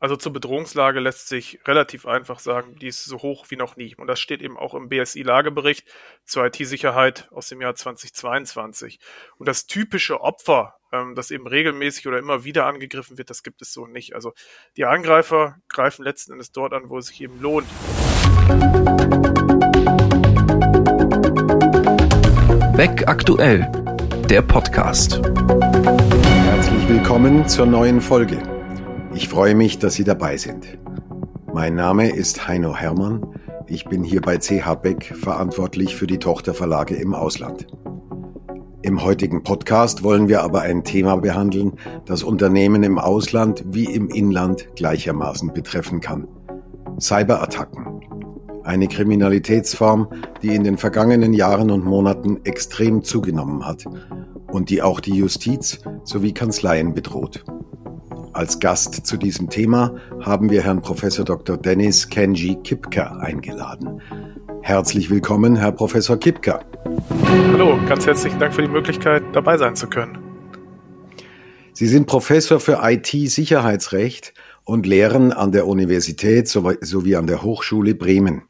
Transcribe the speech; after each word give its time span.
Also 0.00 0.14
zur 0.14 0.32
Bedrohungslage 0.32 1.00
lässt 1.00 1.26
sich 1.28 1.58
relativ 1.66 2.06
einfach 2.06 2.38
sagen, 2.38 2.76
die 2.76 2.86
ist 2.86 3.04
so 3.04 3.18
hoch 3.18 3.46
wie 3.48 3.56
noch 3.56 3.76
nie. 3.76 3.96
Und 3.96 4.06
das 4.06 4.20
steht 4.20 4.42
eben 4.42 4.56
auch 4.56 4.74
im 4.74 4.88
BSI-Lagebericht 4.88 5.88
zur 6.24 6.46
IT-Sicherheit 6.46 7.28
aus 7.32 7.48
dem 7.48 7.60
Jahr 7.60 7.74
2022. 7.74 9.00
Und 9.38 9.48
das 9.48 9.66
typische 9.66 10.20
Opfer, 10.20 10.76
ähm, 10.92 11.16
das 11.16 11.32
eben 11.32 11.48
regelmäßig 11.48 12.06
oder 12.06 12.18
immer 12.18 12.44
wieder 12.44 12.66
angegriffen 12.66 13.18
wird, 13.18 13.28
das 13.28 13.42
gibt 13.42 13.60
es 13.60 13.72
so 13.72 13.88
nicht. 13.88 14.14
Also 14.14 14.34
die 14.76 14.84
Angreifer 14.84 15.56
greifen 15.68 16.04
letzten 16.04 16.32
Endes 16.32 16.52
dort 16.52 16.74
an, 16.74 16.88
wo 16.90 16.98
es 16.98 17.08
sich 17.08 17.20
eben 17.20 17.40
lohnt. 17.40 17.66
Beck 22.76 23.08
aktuell, 23.08 23.68
der 24.30 24.42
Podcast. 24.42 25.20
Herzlich 25.24 26.88
willkommen 26.88 27.48
zur 27.48 27.66
neuen 27.66 28.00
Folge. 28.00 28.57
Ich 29.14 29.28
freue 29.28 29.54
mich, 29.54 29.78
dass 29.78 29.94
Sie 29.94 30.04
dabei 30.04 30.36
sind. 30.36 30.78
Mein 31.52 31.74
Name 31.74 32.10
ist 32.10 32.46
Heino 32.46 32.76
Hermann. 32.76 33.26
Ich 33.66 33.86
bin 33.86 34.04
hier 34.04 34.20
bei 34.20 34.38
CH 34.38 34.74
Beck 34.82 35.14
verantwortlich 35.16 35.96
für 35.96 36.06
die 36.06 36.18
Tochterverlage 36.18 36.94
im 36.94 37.14
Ausland. 37.14 37.66
Im 38.82 39.02
heutigen 39.02 39.42
Podcast 39.42 40.02
wollen 40.04 40.28
wir 40.28 40.42
aber 40.42 40.60
ein 40.60 40.84
Thema 40.84 41.16
behandeln, 41.16 41.72
das 42.04 42.22
Unternehmen 42.22 42.82
im 42.82 42.98
Ausland 42.98 43.64
wie 43.66 43.86
im 43.86 44.08
Inland 44.08 44.68
gleichermaßen 44.76 45.52
betreffen 45.52 46.00
kann. 46.00 46.28
Cyberattacken. 47.00 48.02
Eine 48.62 48.88
Kriminalitätsform, 48.88 50.08
die 50.42 50.54
in 50.54 50.64
den 50.64 50.76
vergangenen 50.76 51.32
Jahren 51.32 51.70
und 51.70 51.84
Monaten 51.84 52.44
extrem 52.44 53.02
zugenommen 53.02 53.66
hat 53.66 53.86
und 54.52 54.68
die 54.68 54.82
auch 54.82 55.00
die 55.00 55.14
Justiz 55.14 55.80
sowie 56.04 56.32
Kanzleien 56.32 56.92
bedroht. 56.92 57.44
Als 58.38 58.60
Gast 58.60 59.04
zu 59.04 59.16
diesem 59.16 59.50
Thema 59.50 59.96
haben 60.20 60.48
wir 60.48 60.62
Herrn 60.62 60.80
Professor 60.80 61.24
Dr. 61.24 61.56
Dennis 61.56 62.08
Kenji 62.08 62.54
Kipka 62.62 63.16
eingeladen. 63.16 64.00
Herzlich 64.62 65.10
willkommen, 65.10 65.56
Herr 65.56 65.72
Professor 65.72 66.16
Kipka. 66.16 66.60
Hallo, 67.52 67.76
ganz 67.88 68.06
herzlichen 68.06 68.38
Dank 68.38 68.54
für 68.54 68.62
die 68.62 68.68
Möglichkeit, 68.68 69.24
dabei 69.32 69.58
sein 69.58 69.74
zu 69.74 69.88
können. 69.88 70.18
Sie 71.72 71.88
sind 71.88 72.06
Professor 72.06 72.60
für 72.60 72.78
IT-Sicherheitsrecht 72.80 74.34
und 74.62 74.86
lehren 74.86 75.32
an 75.32 75.50
der 75.50 75.66
Universität 75.66 76.46
sowie 76.46 77.16
an 77.16 77.26
der 77.26 77.42
Hochschule 77.42 77.96
Bremen. 77.96 78.42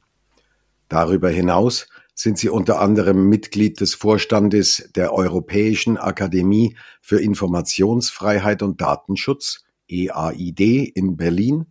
Darüber 0.90 1.30
hinaus 1.30 1.88
sind 2.14 2.36
Sie 2.36 2.50
unter 2.50 2.82
anderem 2.82 3.30
Mitglied 3.30 3.80
des 3.80 3.94
Vorstandes 3.94 4.90
der 4.94 5.14
Europäischen 5.14 5.96
Akademie 5.96 6.76
für 7.00 7.22
Informationsfreiheit 7.22 8.62
und 8.62 8.82
Datenschutz 8.82 9.64
EAID 9.88 10.92
in 10.94 11.16
Berlin 11.16 11.66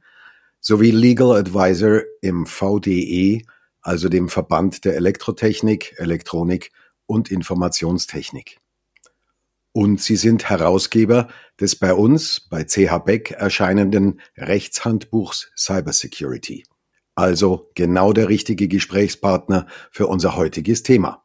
sowie 0.60 0.92
Legal 0.92 1.32
Advisor 1.34 2.02
im 2.22 2.46
VDE, 2.46 3.44
also 3.82 4.10
dem 4.10 4.30
Verband 4.30 4.84
der 4.86 4.96
Elektrotechnik, 4.96 5.96
Elektronik 5.98 6.72
und 7.06 7.32
Informationstechnik. 7.32 8.58
Und 9.72 10.02
sie 10.02 10.16
sind 10.16 10.50
Herausgeber 10.50 11.28
des 11.60 11.76
bei 11.76 11.94
uns, 11.94 12.40
bei 12.40 12.64
CH 12.64 12.98
Beck, 13.06 13.32
erscheinenden 13.32 14.20
Rechtshandbuchs 14.36 15.52
Cybersecurity. 15.56 16.66
Also 17.14 17.72
genau 17.76 18.12
der 18.12 18.30
richtige 18.30 18.68
Gesprächspartner 18.68 19.68
für 19.92 20.08
unser 20.08 20.36
heutiges 20.36 20.84
Thema. 20.84 21.24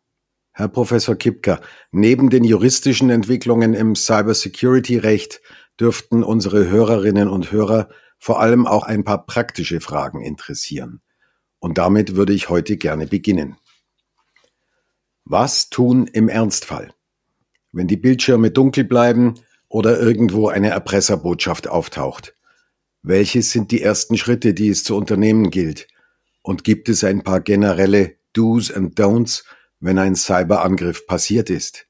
Herr 0.53 0.69
Professor 0.69 1.17
Kipker, 1.17 1.63
neben 1.93 2.29
den 2.29 2.45
juristischen 2.45 3.09
Entwicklungen 3.09 3.73
im 3.73 3.95
Cybersecurity-Recht 3.95 5.41
dürften 5.81 6.23
unsere 6.23 6.69
Hörerinnen 6.69 7.29
und 7.29 7.53
Hörer 7.53 7.89
vor 8.19 8.41
allem 8.41 8.67
auch 8.67 8.85
ein 8.85 9.05
paar 9.05 9.27
praktische 9.27 9.81
Fragen 9.81 10.23
interessieren. 10.23 11.01
Und 11.59 11.79
damit 11.79 12.15
würde 12.17 12.33
ich 12.33 12.49
heute 12.49 12.77
gerne 12.77 13.07
beginnen. 13.07 13.57
Was 15.25 15.71
tun 15.71 16.07
im 16.07 16.29
Ernstfall? 16.29 16.93
Wenn 17.73 17.87
die 17.87 17.97
Bildschirme 17.97 18.51
dunkel 18.51 18.85
bleiben 18.85 19.35
oder 19.73 19.99
irgendwo 19.99 20.49
eine 20.49 20.69
Erpresserbotschaft 20.69 21.67
auftaucht. 21.67 22.35
Welches 23.03 23.51
sind 23.51 23.71
die 23.71 23.81
ersten 23.81 24.19
Schritte, 24.19 24.53
die 24.53 24.69
es 24.69 24.85
zu 24.85 24.95
unternehmen 24.95 25.51
gilt? 25.51 25.89
Und 26.43 26.63
gibt 26.63 26.89
es 26.89 27.03
ein 27.05 27.23
paar 27.23 27.41
generelle 27.41 28.17
Do's 28.35 28.71
and 28.71 29.01
Don'ts, 29.01 29.45
wenn 29.81 29.99
ein 29.99 30.15
Cyberangriff 30.15 31.07
passiert 31.07 31.49
ist? 31.49 31.87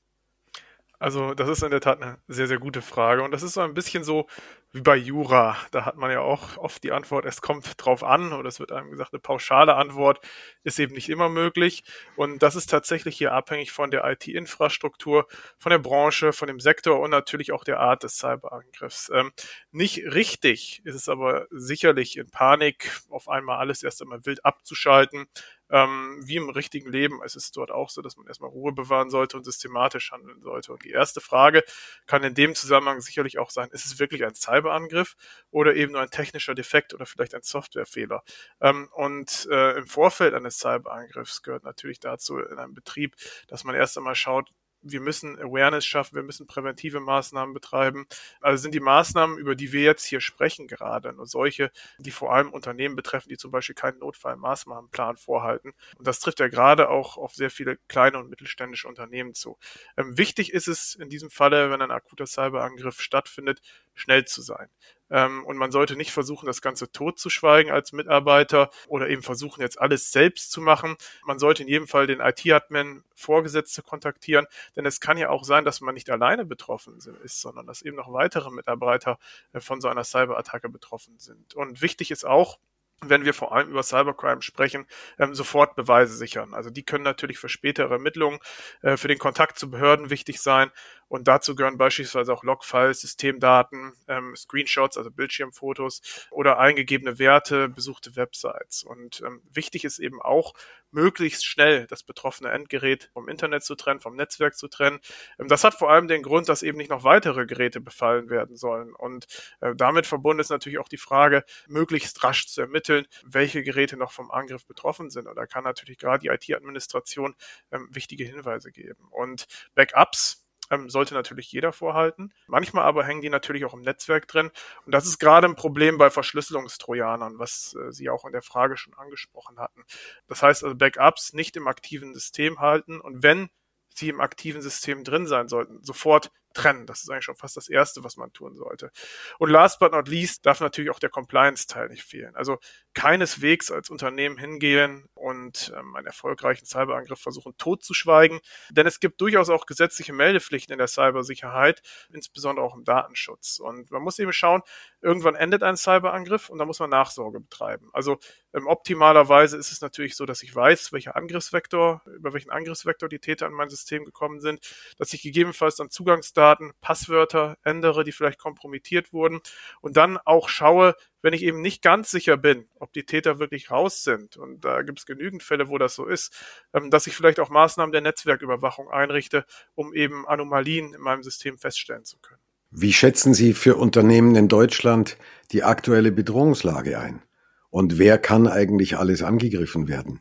Also, 1.03 1.35
das 1.35 1.49
ist 1.49 1.65
in 1.65 1.73
der 1.73 1.81
Tat 1.81 2.01
eine 2.01 2.19
sehr, 2.29 2.47
sehr 2.47 2.61
gute 2.61 2.81
Frage. 2.81 3.25
Und 3.25 3.33
das 3.33 3.43
ist 3.43 3.55
so 3.55 3.61
ein 3.61 3.75
bisschen 3.75 4.05
so 4.05 4.29
wie 4.71 4.83
bei 4.83 4.95
Jura. 4.95 5.57
Da 5.73 5.85
hat 5.85 5.97
man 5.97 6.13
ja 6.13 6.21
auch 6.21 6.57
oft 6.59 6.81
die 6.85 6.93
Antwort, 6.93 7.27
es 7.27 7.43
kommt 7.43 7.75
drauf 7.77 8.05
an, 8.05 8.33
oder 8.33 8.49
es 8.49 8.61
wird 8.61 8.71
einem 8.71 8.93
gesagt, 8.93 9.13
eine 9.13 9.19
pauschale 9.19 9.75
Antwort 9.75 10.21
ist 10.63 10.79
eben 10.79 10.95
nicht 10.95 11.09
immer 11.09 11.29
möglich. 11.29 11.83
Und 12.15 12.41
das 12.45 12.55
ist 12.55 12.71
tatsächlich 12.71 13.19
hier 13.19 13.33
abhängig 13.33 13.73
von 13.73 13.91
der 13.91 14.05
IT-Infrastruktur, 14.05 15.27
von 15.59 15.71
der 15.71 15.81
Branche, 15.81 16.33
von 16.33 16.47
dem 16.47 16.61
Sektor 16.61 17.01
und 17.01 17.11
natürlich 17.11 17.51
auch 17.51 17.65
der 17.65 17.81
Art 17.81 18.05
des 18.05 18.19
Cyberangriffs. 18.19 19.11
Ähm, 19.13 19.33
nicht 19.73 20.05
richtig 20.15 20.83
ist 20.85 20.95
es 20.95 21.09
aber 21.09 21.47
sicherlich 21.51 22.17
in 22.17 22.31
Panik 22.31 23.03
auf 23.11 23.29
einmal 23.29 23.59
alles 23.59 23.83
erst 23.83 24.01
einmal 24.03 24.25
wild 24.25 24.45
abzuschalten 24.45 25.27
ähm, 25.73 26.21
wie 26.23 26.37
im 26.37 26.51
richtigen 26.51 26.93
Leben 26.93 27.23
ist 27.25 27.35
es 27.35 27.51
dort 27.51 27.71
auch 27.71 27.89
so, 27.91 28.03
dass 28.03 28.17
man 28.17 28.27
erstmal 28.27 28.51
Ruhe 28.51 28.73
bewahren 28.73 29.11
sollte 29.11 29.39
und 29.39 29.45
systematisch 29.45 30.13
handeln 30.13 30.41
sollte. 30.43 30.73
Und 30.73 30.85
die 30.85 30.91
erste 30.91 31.21
Frage 31.21 31.65
kann 32.07 32.23
in 32.23 32.35
dem 32.35 32.55
Zusammenhang 32.55 33.01
sicherlich 33.01 33.39
auch 33.39 33.51
sein, 33.51 33.71
ist 33.73 33.87
es 33.87 33.99
wirklich 33.99 34.25
ein 34.25 34.35
Cyberangriff 34.35 35.17
oder 35.51 35.75
eben 35.75 35.93
nur 35.93 36.03
ein 36.03 36.11
technischer 36.11 36.55
Defekt 36.55 36.93
oder 36.95 37.07
vielleicht 37.07 37.35
ein 37.35 37.43
Softwarefehler? 37.43 38.23
Ähm, 38.61 38.89
und 38.93 39.49
äh, 39.51 39.79
im 39.79 39.87
Vorfeld 39.87 40.35
eines 40.35 40.59
Cyberangriffs 40.59 41.43
gehört 41.43 41.65
natürlich 41.65 42.01
dazu 42.01 42.39
in 42.39 42.59
einem 42.59 42.75
Betrieb, 42.75 43.17
dass 43.49 43.65
man 43.65 43.75
erst 43.75 43.97
einmal 43.97 44.15
schaut, 44.15 44.51
wir 44.83 45.01
müssen 45.01 45.39
Awareness 45.39 45.87
schaffen, 45.87 46.17
wir 46.17 46.23
müssen 46.23 46.47
präventive 46.47 47.01
Maßnahmen 47.01 47.55
betreiben. 47.55 48.07
Also 48.41 48.63
sind 48.63 48.75
die 48.75 48.81
Maßnahmen, 48.81 49.39
über 49.39 49.55
die 49.55 49.73
wir 49.73 49.83
jetzt 49.83 50.05
hier 50.05 50.21
sprechen, 50.21 50.67
gerade 50.67 51.13
nur 51.13 51.27
solche, 51.27 51.71
die 51.99 52.11
vor 52.11 52.33
allem 52.35 52.51
Unternehmen 52.53 52.97
betreffen, 52.97 53.29
die 53.29 53.37
zum 53.37 53.51
Beispiel 53.51 53.75
keinen 53.75 53.99
Notfallmaßnahmenplan 53.99 55.17
vorhalten. 55.17 55.73
Und 55.97 56.07
das 56.07 56.21
trifft 56.21 56.41
ja 56.41 56.49
gerade 56.49 56.89
auch 56.91 57.17
auf 57.17 57.35
sehr 57.35 57.51
viele 57.51 57.79
kleine 57.89 58.19
und 58.19 58.29
mittelständische 58.31 58.89
Unternehmen 58.89 59.35
zu. 59.35 59.59
Ähm, 59.97 60.19
wichtig 60.19 60.53
ist 60.53 60.69
es 60.69 60.95
in 60.95 61.09
diesem 61.09 61.31
Falle, 61.31 61.71
wenn 61.71 61.83
ein 61.83 61.91
akuter 61.91 62.27
Cyberangriff 62.27 63.01
stattfindet, 63.01 63.61
schnell 63.95 64.25
zu 64.25 64.43
sein. 64.43 64.69
Ähm, 65.13 65.45
und 65.45 65.59
man 65.59 65.71
sollte 65.71 65.95
nicht 65.95 66.11
versuchen, 66.11 66.47
das 66.47 66.63
Ganze 66.63 66.91
totzuschweigen 66.91 67.71
als 67.71 67.93
Mitarbeiter 67.93 68.71
oder 68.89 69.09
eben 69.11 69.23
versuchen, 69.23 69.61
jetzt 69.61 69.81
alles 69.81 70.11
selbst 70.11 70.51
zu 70.51 70.63
machen. 70.63 70.97
Man 71.27 71.39
sollte 71.39 71.63
in 71.63 71.69
jedem 71.69 71.87
Fall 71.87 72.07
den 72.07 72.21
IT-Admin 72.21 73.05
Vorgesetzte 73.15 73.83
kontaktieren, 73.83 74.47
denn 74.75 74.87
es 74.87 75.01
kann 75.01 75.19
ja 75.19 75.29
auch 75.29 75.45
sein, 75.45 75.65
dass 75.65 75.81
man 75.83 75.95
nicht 75.95 76.11
alleine 76.11 76.45
betroffen 76.45 76.99
ist, 77.23 77.41
sondern 77.41 77.67
dass 77.67 77.83
eben 77.83 77.97
noch 77.97 78.13
weitere 78.13 78.51
Mitarbeiter 78.51 79.19
äh, 79.53 79.61
von 79.61 79.81
so 79.81 79.89
einer 79.89 80.03
Cyberattacke 80.03 80.71
betroffen 80.71 81.19
sind. 81.19 81.55
Und 81.55 81.83
wichtig 81.83 82.11
ist 82.11 82.25
auch, 82.25 82.59
wenn 83.03 83.25
wir 83.25 83.35
vor 83.35 83.53
allem 83.53 83.69
über 83.69 83.83
Cybercrime 83.83 84.43
sprechen, 84.43 84.87
ähm, 85.19 85.35
sofort 85.35 85.75
Beweise 85.77 86.15
sichern. 86.17 86.55
Also 86.55 86.71
die 86.71 86.85
können 86.85 87.05
natürlich 87.05 87.39
für 87.39 87.49
spätere 87.49 87.93
Ermittlungen, 87.93 88.39
äh, 88.83 88.97
für 88.97 89.09
den 89.09 89.19
Kontakt 89.19 89.59
zu 89.59 89.71
Behörden 89.71 90.11
wichtig 90.11 90.41
sein. 90.41 90.71
Und 91.09 91.29
dazu 91.29 91.55
gehören 91.55 91.77
beispielsweise 91.77 92.33
auch 92.33 92.43
Logfiles, 92.43 93.03
Systemdaten, 93.03 93.93
ähm, 94.09 94.35
Screenshots, 94.35 94.97
also 94.97 95.11
Bildschirmfotos 95.11 96.01
oder 96.31 96.59
eingegebene 96.59 97.19
Werte, 97.19 97.69
besuchte 97.69 98.17
Websites. 98.17 98.83
Und 98.83 99.21
ähm, 99.21 99.43
wichtig 99.53 99.85
ist 99.85 99.99
eben 99.99 100.23
auch, 100.23 100.55
möglichst 100.93 101.45
schnell 101.45 101.87
das 101.87 102.03
betroffene 102.03 102.51
Endgerät 102.51 103.11
vom 103.13 103.29
Internet 103.29 103.65
zu 103.65 103.75
trennen, 103.75 104.01
vom 104.01 104.15
Netzwerk 104.15 104.57
zu 104.57 104.69
trennen. 104.69 105.01
Ähm, 105.39 105.49
das 105.49 105.65
hat 105.65 105.75
vor 105.75 105.91
allem 105.91 106.09
den 106.09 106.23
Grund, 106.23 106.49
dass 106.49 106.63
eben 106.63 106.79
nicht 106.79 106.91
noch 106.91 107.05
weitere 107.05 107.47
Geräte 107.47 107.81
befallen 107.81 108.31
werden 108.31 108.57
sollen. 108.57 108.95
Und 108.95 109.27
äh, 109.61 109.75
damit 109.75 110.07
verbunden 110.07 110.41
ist 110.41 110.51
natürlich 110.51 110.79
auch 110.79 110.89
die 110.89 110.97
Frage, 110.97 111.45
möglichst 111.67 112.23
rasch 112.25 112.47
zu 112.47 112.61
ermitteln, 112.61 112.92
welche 113.25 113.63
Geräte 113.63 113.97
noch 113.97 114.13
vom 114.13 114.31
Angriff 114.31 114.67
betroffen 114.67 115.11
sind. 115.11 115.27
Und 115.27 115.37
da 115.37 115.47
kann 115.47 115.65
natürlich 115.65 115.99
gerade 115.99 116.21
die 116.21 116.29
IT-Administration 116.29 117.35
ähm, 117.71 117.89
wichtige 117.91 118.25
Hinweise 118.25 118.71
geben. 118.73 119.09
Und 119.11 119.47
Backups, 119.75 120.43
ähm, 120.73 120.89
sollte 120.89 121.15
natürlich 121.15 121.53
jeder 121.53 121.73
vorhalten. 121.73 122.33
Manchmal 122.47 122.85
aber 122.85 123.05
hängen 123.05 123.21
die 123.21 123.29
natürlich 123.29 123.65
auch 123.65 123.75
im 123.75 123.83
Netzwerk 123.83 124.27
drin. 124.27 124.51
Und 124.87 124.93
das 124.93 125.07
ist 125.07 125.19
gerade 125.19 125.47
ein 125.47 125.55
Problem 125.55 125.99
bei 125.99 126.11
Verschlüsselungstrojanern, 126.11 127.39
was 127.39 127.75
äh, 127.75 127.93
Sie 127.93 128.09
auch 128.09 128.25
in 128.25 128.33
der 128.33 128.43
Frage 128.43 128.77
schon 128.77 128.95
angesprochen 128.95 129.59
hatten. 129.59 129.85
Das 130.27 130.43
heißt 130.43 130.65
also 130.65 130.75
Backups 130.75 131.35
nicht 131.35 131.57
im 131.57 131.69
aktiven 131.69 132.15
System 132.15 132.59
halten 132.59 133.01
und 133.01 133.23
wenn 133.23 133.51
sie 133.95 134.09
im 134.09 134.23
aktiven 134.23 134.63
System 134.63 135.05
drin 135.05 135.27
sein 135.27 135.49
sollten, 135.49 135.83
sofort 135.83 136.31
trennen. 136.53 136.87
Das 136.87 137.03
ist 137.03 137.11
eigentlich 137.11 137.25
schon 137.25 137.37
fast 137.37 137.57
das 137.57 137.69
Erste, 137.69 138.05
was 138.05 138.17
man 138.17 138.33
tun 138.33 138.55
sollte. 138.55 138.91
Und 139.39 139.51
last 139.51 139.79
but 139.79 139.93
not 139.93 140.09
least 140.09 140.47
darf 140.47 140.61
natürlich 140.61 140.91
auch 140.91 140.99
der 140.99 141.11
Compliance-Teil 141.11 141.89
nicht 141.89 142.05
fehlen. 142.05 142.35
Also 142.37 142.59
keineswegs 142.95 143.71
als 143.71 143.91
Unternehmen 143.91 144.37
hingehen 144.37 145.09
und 145.15 145.73
ähm, 145.77 145.97
einen 145.97 146.07
erfolgreichen 146.07 146.67
Cyberangriff 146.67 147.21
versuchen 147.21 147.55
totzuschweigen. 147.57 148.41
Denn 148.71 148.87
es 148.87 149.01
gibt 149.01 149.21
durchaus 149.21 149.49
auch 149.49 149.67
gesetzliche 149.67 150.13
Meldepflichten 150.13 150.73
in 150.73 150.79
der 150.79 150.89
Cybersicherheit, 150.89 151.83
insbesondere 152.13 152.65
auch 152.65 152.75
im 152.75 152.85
Datenschutz. 152.85 153.59
Und 153.59 153.91
man 153.91 154.03
muss 154.03 154.19
eben 154.19 154.33
schauen, 154.33 154.63
irgendwann 155.01 155.35
endet 155.35 155.63
ein 155.63 155.77
Cyberangriff 155.77 156.51
und 156.51 156.59
da 156.59 156.65
muss 156.65 156.81
man 156.81 156.91
Nachsorge 156.91 157.41
betreiben. 157.41 157.89
Also 157.93 158.19
ähm, 158.55 158.67
optimalerweise 158.67 159.57
ist 159.57 159.73
es 159.73 159.81
natürlich 159.81 160.15
so, 160.15 160.27
dass 160.27 160.43
ich 160.43 160.55
weiß, 160.55 160.93
welcher 160.93 161.17
Angriffsvektor, 161.17 162.03
über 162.07 162.33
welchen 162.35 162.51
Angriffsvektor 162.51 163.09
die 163.09 163.19
Täter 163.19 163.47
in 163.47 163.53
mein 163.53 163.71
System 163.71 164.05
gekommen 164.05 164.41
sind, 164.41 164.61
dass 164.99 165.13
ich 165.13 165.23
gegebenenfalls 165.23 165.77
dann 165.77 165.91
Zugangsdaten, 165.91 166.42
Passwörter 166.81 167.57
ändere, 167.65 168.05
die 168.05 168.13
vielleicht 168.13 168.39
kompromittiert 168.39 169.13
wurden 169.13 169.41
und 169.81 169.97
dann 169.97 170.19
auch 170.19 170.49
schaue, 170.49 170.95
wenn 171.23 171.33
ich 171.33 171.43
eben 171.43 171.61
nicht 171.61 171.83
ganz 171.83 172.11
sicher 172.11 172.37
bin, 172.37 172.69
ob 172.79 172.93
die 172.93 173.05
Täter 173.05 173.39
wirklich 173.39 173.71
raus 173.71 174.03
sind, 174.03 174.37
und 174.37 174.65
da 174.65 174.83
gibt 174.83 174.99
es 174.99 175.07
genügend 175.07 175.43
Fälle, 175.43 175.69
wo 175.69 175.79
das 175.79 175.95
so 175.95 176.07
ist, 176.07 176.35
ähm, 176.75 176.91
dass 176.91 177.07
ich 177.07 177.15
vielleicht 177.15 177.41
auch 177.41 177.51
Maßnahmen 177.51 177.93
der 177.93 178.01
Netzwerküberwachung 178.01 178.91
einrichte, 178.91 179.45
um 179.75 179.95
eben 179.95 180.27
Anomalien 180.27 180.95
in 180.95 181.01
meinem 181.01 181.23
System 181.23 181.59
feststellen 181.59 182.05
zu 182.05 182.19
können. 182.19 182.41
Wie 182.71 182.93
schätzen 182.93 183.35
Sie 183.35 183.53
für 183.53 183.77
Unternehmen 183.77 184.35
in 184.35 184.49
Deutschland 184.49 185.19
die 185.53 185.63
aktuelle 185.63 186.11
Bedrohungslage 186.11 186.99
ein? 186.99 187.23
Und 187.69 187.99
wer 187.99 188.19
kann 188.19 188.49
eigentlich 188.49 188.97
alles 188.97 189.23
angegriffen 189.23 189.89
werden? 189.89 190.21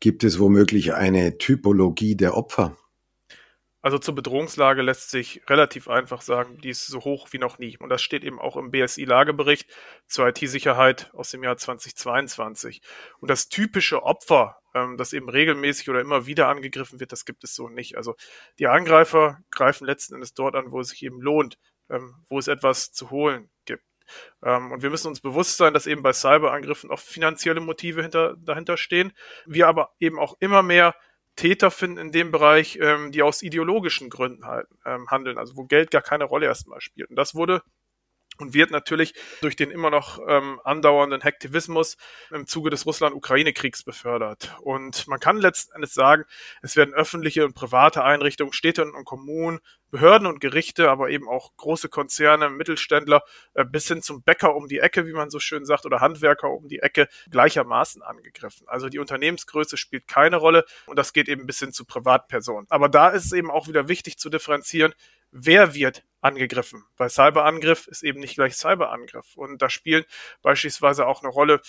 Gibt 0.00 0.24
es 0.24 0.38
womöglich 0.38 0.94
eine 0.94 1.38
Typologie 1.38 2.16
der 2.16 2.36
Opfer? 2.36 2.76
Also 3.86 4.00
zur 4.00 4.16
Bedrohungslage 4.16 4.82
lässt 4.82 5.10
sich 5.10 5.42
relativ 5.48 5.86
einfach 5.86 6.20
sagen, 6.20 6.58
die 6.58 6.70
ist 6.70 6.88
so 6.88 7.02
hoch 7.02 7.28
wie 7.30 7.38
noch 7.38 7.60
nie. 7.60 7.78
Und 7.78 7.88
das 7.88 8.02
steht 8.02 8.24
eben 8.24 8.40
auch 8.40 8.56
im 8.56 8.72
BSI-Lagebericht 8.72 9.70
zur 10.08 10.26
IT-Sicherheit 10.26 11.08
aus 11.14 11.30
dem 11.30 11.44
Jahr 11.44 11.56
2022. 11.56 12.82
Und 13.20 13.30
das 13.30 13.48
typische 13.48 14.02
Opfer, 14.02 14.58
ähm, 14.74 14.96
das 14.96 15.12
eben 15.12 15.28
regelmäßig 15.28 15.88
oder 15.88 16.00
immer 16.00 16.26
wieder 16.26 16.48
angegriffen 16.48 16.98
wird, 16.98 17.12
das 17.12 17.24
gibt 17.24 17.44
es 17.44 17.54
so 17.54 17.68
nicht. 17.68 17.96
Also 17.96 18.16
die 18.58 18.66
Angreifer 18.66 19.38
greifen 19.52 19.86
letzten 19.86 20.14
Endes 20.14 20.34
dort 20.34 20.56
an, 20.56 20.72
wo 20.72 20.80
es 20.80 20.88
sich 20.88 21.04
eben 21.04 21.20
lohnt, 21.20 21.56
ähm, 21.88 22.16
wo 22.28 22.40
es 22.40 22.48
etwas 22.48 22.90
zu 22.90 23.12
holen 23.12 23.50
gibt. 23.66 23.84
Ähm, 24.42 24.72
und 24.72 24.82
wir 24.82 24.90
müssen 24.90 25.06
uns 25.06 25.20
bewusst 25.20 25.58
sein, 25.58 25.74
dass 25.74 25.86
eben 25.86 26.02
bei 26.02 26.12
Cyberangriffen 26.12 26.90
oft 26.90 27.06
finanzielle 27.06 27.60
Motive 27.60 28.02
hinter, 28.02 28.34
dahinter 28.36 28.78
stehen. 28.78 29.12
Wir 29.44 29.68
aber 29.68 29.94
eben 30.00 30.18
auch 30.18 30.34
immer 30.40 30.64
mehr 30.64 30.96
Täter 31.36 31.70
finden 31.70 31.98
in 31.98 32.12
dem 32.12 32.30
Bereich, 32.30 32.78
ähm, 32.80 33.12
die 33.12 33.22
aus 33.22 33.42
ideologischen 33.42 34.10
Gründen 34.10 34.46
halt, 34.46 34.66
ähm, 34.84 35.10
handeln, 35.10 35.38
also 35.38 35.56
wo 35.56 35.64
Geld 35.64 35.90
gar 35.90 36.02
keine 36.02 36.24
Rolle 36.24 36.46
erstmal 36.46 36.80
spielt. 36.80 37.10
Und 37.10 37.16
das 37.16 37.34
wurde 37.34 37.62
und 38.38 38.54
wird 38.54 38.70
natürlich 38.70 39.14
durch 39.40 39.56
den 39.56 39.70
immer 39.70 39.90
noch 39.90 40.18
ähm, 40.26 40.60
andauernden 40.64 41.20
Hektivismus 41.20 41.96
im 42.30 42.46
Zuge 42.46 42.70
des 42.70 42.86
Russland-Ukraine-Kriegs 42.86 43.82
befördert. 43.82 44.56
Und 44.60 45.06
man 45.08 45.20
kann 45.20 45.38
letzten 45.38 45.74
Endes 45.74 45.94
sagen, 45.94 46.24
es 46.62 46.76
werden 46.76 46.94
öffentliche 46.94 47.44
und 47.44 47.54
private 47.54 48.04
Einrichtungen, 48.04 48.52
Städte 48.52 48.84
und 48.84 49.04
Kommunen, 49.04 49.60
Behörden 49.90 50.26
und 50.26 50.40
Gerichte, 50.40 50.90
aber 50.90 51.10
eben 51.10 51.28
auch 51.28 51.56
große 51.56 51.88
Konzerne, 51.88 52.50
Mittelständler 52.50 53.22
äh, 53.54 53.64
bis 53.64 53.86
hin 53.88 54.02
zum 54.02 54.22
Bäcker 54.22 54.54
um 54.54 54.68
die 54.68 54.80
Ecke, 54.80 55.06
wie 55.06 55.12
man 55.12 55.30
so 55.30 55.38
schön 55.38 55.64
sagt, 55.64 55.86
oder 55.86 56.00
Handwerker 56.00 56.50
um 56.50 56.68
die 56.68 56.80
Ecke 56.80 57.08
gleichermaßen 57.30 58.02
angegriffen. 58.02 58.66
Also 58.68 58.88
die 58.88 58.98
Unternehmensgröße 58.98 59.76
spielt 59.76 60.08
keine 60.08 60.36
Rolle 60.36 60.64
und 60.86 60.98
das 60.98 61.12
geht 61.12 61.28
eben 61.28 61.46
bis 61.46 61.60
hin 61.60 61.72
zu 61.72 61.84
Privatpersonen. 61.84 62.66
Aber 62.68 62.88
da 62.88 63.10
ist 63.10 63.26
es 63.26 63.32
eben 63.32 63.50
auch 63.50 63.68
wieder 63.68 63.88
wichtig 63.88 64.18
zu 64.18 64.28
differenzieren, 64.28 64.92
wer 65.30 65.74
wird 65.74 66.04
angegriffen. 66.20 66.84
Weil 66.96 67.10
Cyberangriff 67.10 67.86
ist 67.86 68.02
eben 68.02 68.20
nicht 68.20 68.34
gleich 68.34 68.56
Cyberangriff. 68.56 69.36
Und 69.36 69.62
da 69.62 69.70
spielen 69.70 70.04
beispielsweise 70.42 71.06
auch 71.06 71.22
eine 71.22 71.30
Rolle 71.30 71.60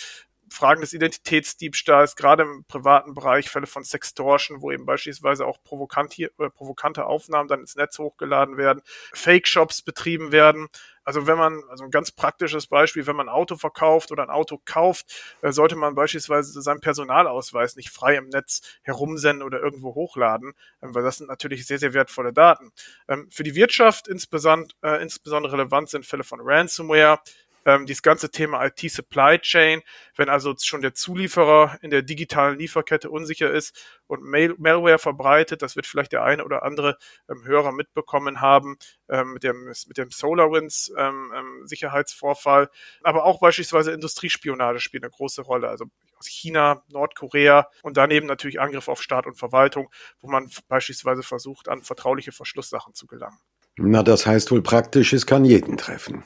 Fragen 0.49 0.81
des 0.81 0.93
Identitätsdiebstahls, 0.93 2.15
gerade 2.15 2.43
im 2.43 2.65
privaten 2.65 3.13
Bereich, 3.13 3.49
Fälle 3.49 3.67
von 3.67 3.83
Sextortion, 3.83 4.61
wo 4.61 4.71
eben 4.71 4.85
beispielsweise 4.85 5.45
auch 5.45 5.61
provokante, 5.63 6.23
äh, 6.23 6.49
provokante 6.49 7.05
Aufnahmen 7.05 7.47
dann 7.47 7.61
ins 7.61 7.75
Netz 7.75 7.99
hochgeladen 7.99 8.57
werden, 8.57 8.81
Fake-Shops 9.13 9.81
betrieben 9.81 10.31
werden. 10.31 10.67
Also 11.07 11.25
wenn 11.25 11.37
man, 11.37 11.63
also 11.69 11.85
ein 11.85 11.89
ganz 11.89 12.11
praktisches 12.11 12.67
Beispiel, 12.67 13.07
wenn 13.07 13.15
man 13.15 13.29
ein 13.29 13.33
Auto 13.33 13.55
verkauft 13.55 14.11
oder 14.11 14.23
ein 14.23 14.29
Auto 14.29 14.59
kauft, 14.65 15.05
äh, 15.41 15.53
sollte 15.53 15.77
man 15.77 15.95
beispielsweise 15.95 16.61
seinen 16.61 16.81
Personalausweis 16.81 17.77
nicht 17.77 17.91
frei 17.91 18.17
im 18.17 18.27
Netz 18.27 18.61
herumsenden 18.81 19.41
oder 19.41 19.61
irgendwo 19.61 19.95
hochladen, 19.95 20.53
ähm, 20.81 20.93
weil 20.93 21.03
das 21.03 21.17
sind 21.17 21.27
natürlich 21.27 21.65
sehr, 21.65 21.79
sehr 21.79 21.93
wertvolle 21.93 22.33
Daten. 22.33 22.73
Ähm, 23.07 23.29
für 23.31 23.43
die 23.43 23.55
Wirtschaft 23.55 24.09
insbesondere, 24.09 24.75
äh, 24.83 25.01
insbesondere 25.01 25.53
relevant 25.53 25.89
sind 25.89 26.05
Fälle 26.05 26.25
von 26.25 26.41
Ransomware, 26.41 27.21
ähm, 27.67 27.85
dieses 27.85 28.01
ganze 28.01 28.31
Thema 28.31 28.65
IT-Supply 28.65 29.39
Chain, 29.39 29.81
wenn 30.15 30.29
also 30.29 30.55
schon 30.57 30.81
der 30.81 30.93
Zulieferer 30.93 31.77
in 31.81 31.91
der 31.91 32.01
digitalen 32.01 32.57
Lieferkette 32.57 33.09
unsicher 33.09 33.51
ist 33.51 33.77
und 34.07 34.23
Mal 34.23 34.55
Malware 34.57 34.97
verbreitet, 34.97 35.61
das 35.61 35.75
wird 35.75 35.85
vielleicht 35.85 36.13
der 36.13 36.23
eine 36.23 36.45
oder 36.45 36.63
andere 36.63 36.97
ähm, 37.29 37.43
Hörer 37.43 37.73
mitbekommen 37.73 38.39
haben 38.39 38.77
ähm, 39.09 39.33
mit 39.33 39.43
dem, 39.43 39.65
mit 39.65 39.97
dem 39.97 40.11
SolarWinds 40.11 40.93
ähm, 40.97 41.33
ähm, 41.35 41.67
Sicherheitsvorfall, 41.67 42.69
aber 43.03 43.25
auch 43.25 43.41
beispielsweise 43.41 43.91
Industriespionage 43.91 44.79
spielt 44.79 45.03
eine 45.03 45.11
große 45.11 45.41
Rolle, 45.41 45.67
also 45.67 45.85
aus 46.17 46.27
China, 46.27 46.83
Nordkorea 46.87 47.67
und 47.83 47.97
daneben 47.97 48.27
natürlich 48.27 48.61
Angriff 48.61 48.87
auf 48.87 49.03
Staat 49.03 49.27
und 49.27 49.37
Verwaltung, 49.37 49.91
wo 50.21 50.29
man 50.29 50.49
beispielsweise 50.69 51.21
versucht, 51.21 51.67
an 51.67 51.83
vertrauliche 51.83 52.31
Verschlusssachen 52.31 52.93
zu 52.93 53.07
gelangen. 53.07 53.37
Na, 53.75 54.03
das 54.03 54.25
heißt 54.25 54.51
wohl 54.51 54.63
praktisch, 54.63 55.11
es 55.11 55.25
kann 55.25 55.43
jeden 55.43 55.77
treffen. 55.77 56.23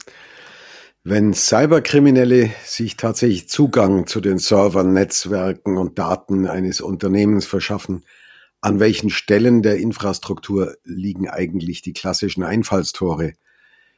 Wenn 1.04 1.34
Cyberkriminelle 1.34 2.52
sich 2.64 2.96
tatsächlich 2.96 3.50
Zugang 3.50 4.06
zu 4.06 4.22
den 4.22 4.38
Servern, 4.38 4.94
Netzwerken 4.94 5.78
und 5.78 5.98
Daten 5.98 6.46
eines 6.46 6.80
Unternehmens 6.80 7.48
verschaffen, 7.48 8.06
an 8.62 8.80
welchen 8.80 9.10
Stellen 9.10 9.64
der 9.64 9.78
Infrastruktur 9.78 10.76
liegen 10.84 11.28
eigentlich 11.28 11.82
die 11.82 11.94
klassischen 11.94 12.44
Einfallstore? 12.44 13.34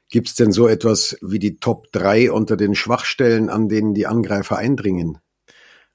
Gibt 0.10 0.30
es 0.30 0.36
denn 0.36 0.54
so 0.54 0.66
etwas 0.70 1.18
wie 1.22 1.40
die 1.40 1.60
Top 1.60 1.92
3 1.92 2.32
unter 2.32 2.56
den 2.56 2.74
Schwachstellen, 2.74 3.50
an 3.50 3.68
denen 3.68 3.94
die 3.94 4.08
Angreifer 4.08 4.58
eindringen? 4.58 5.18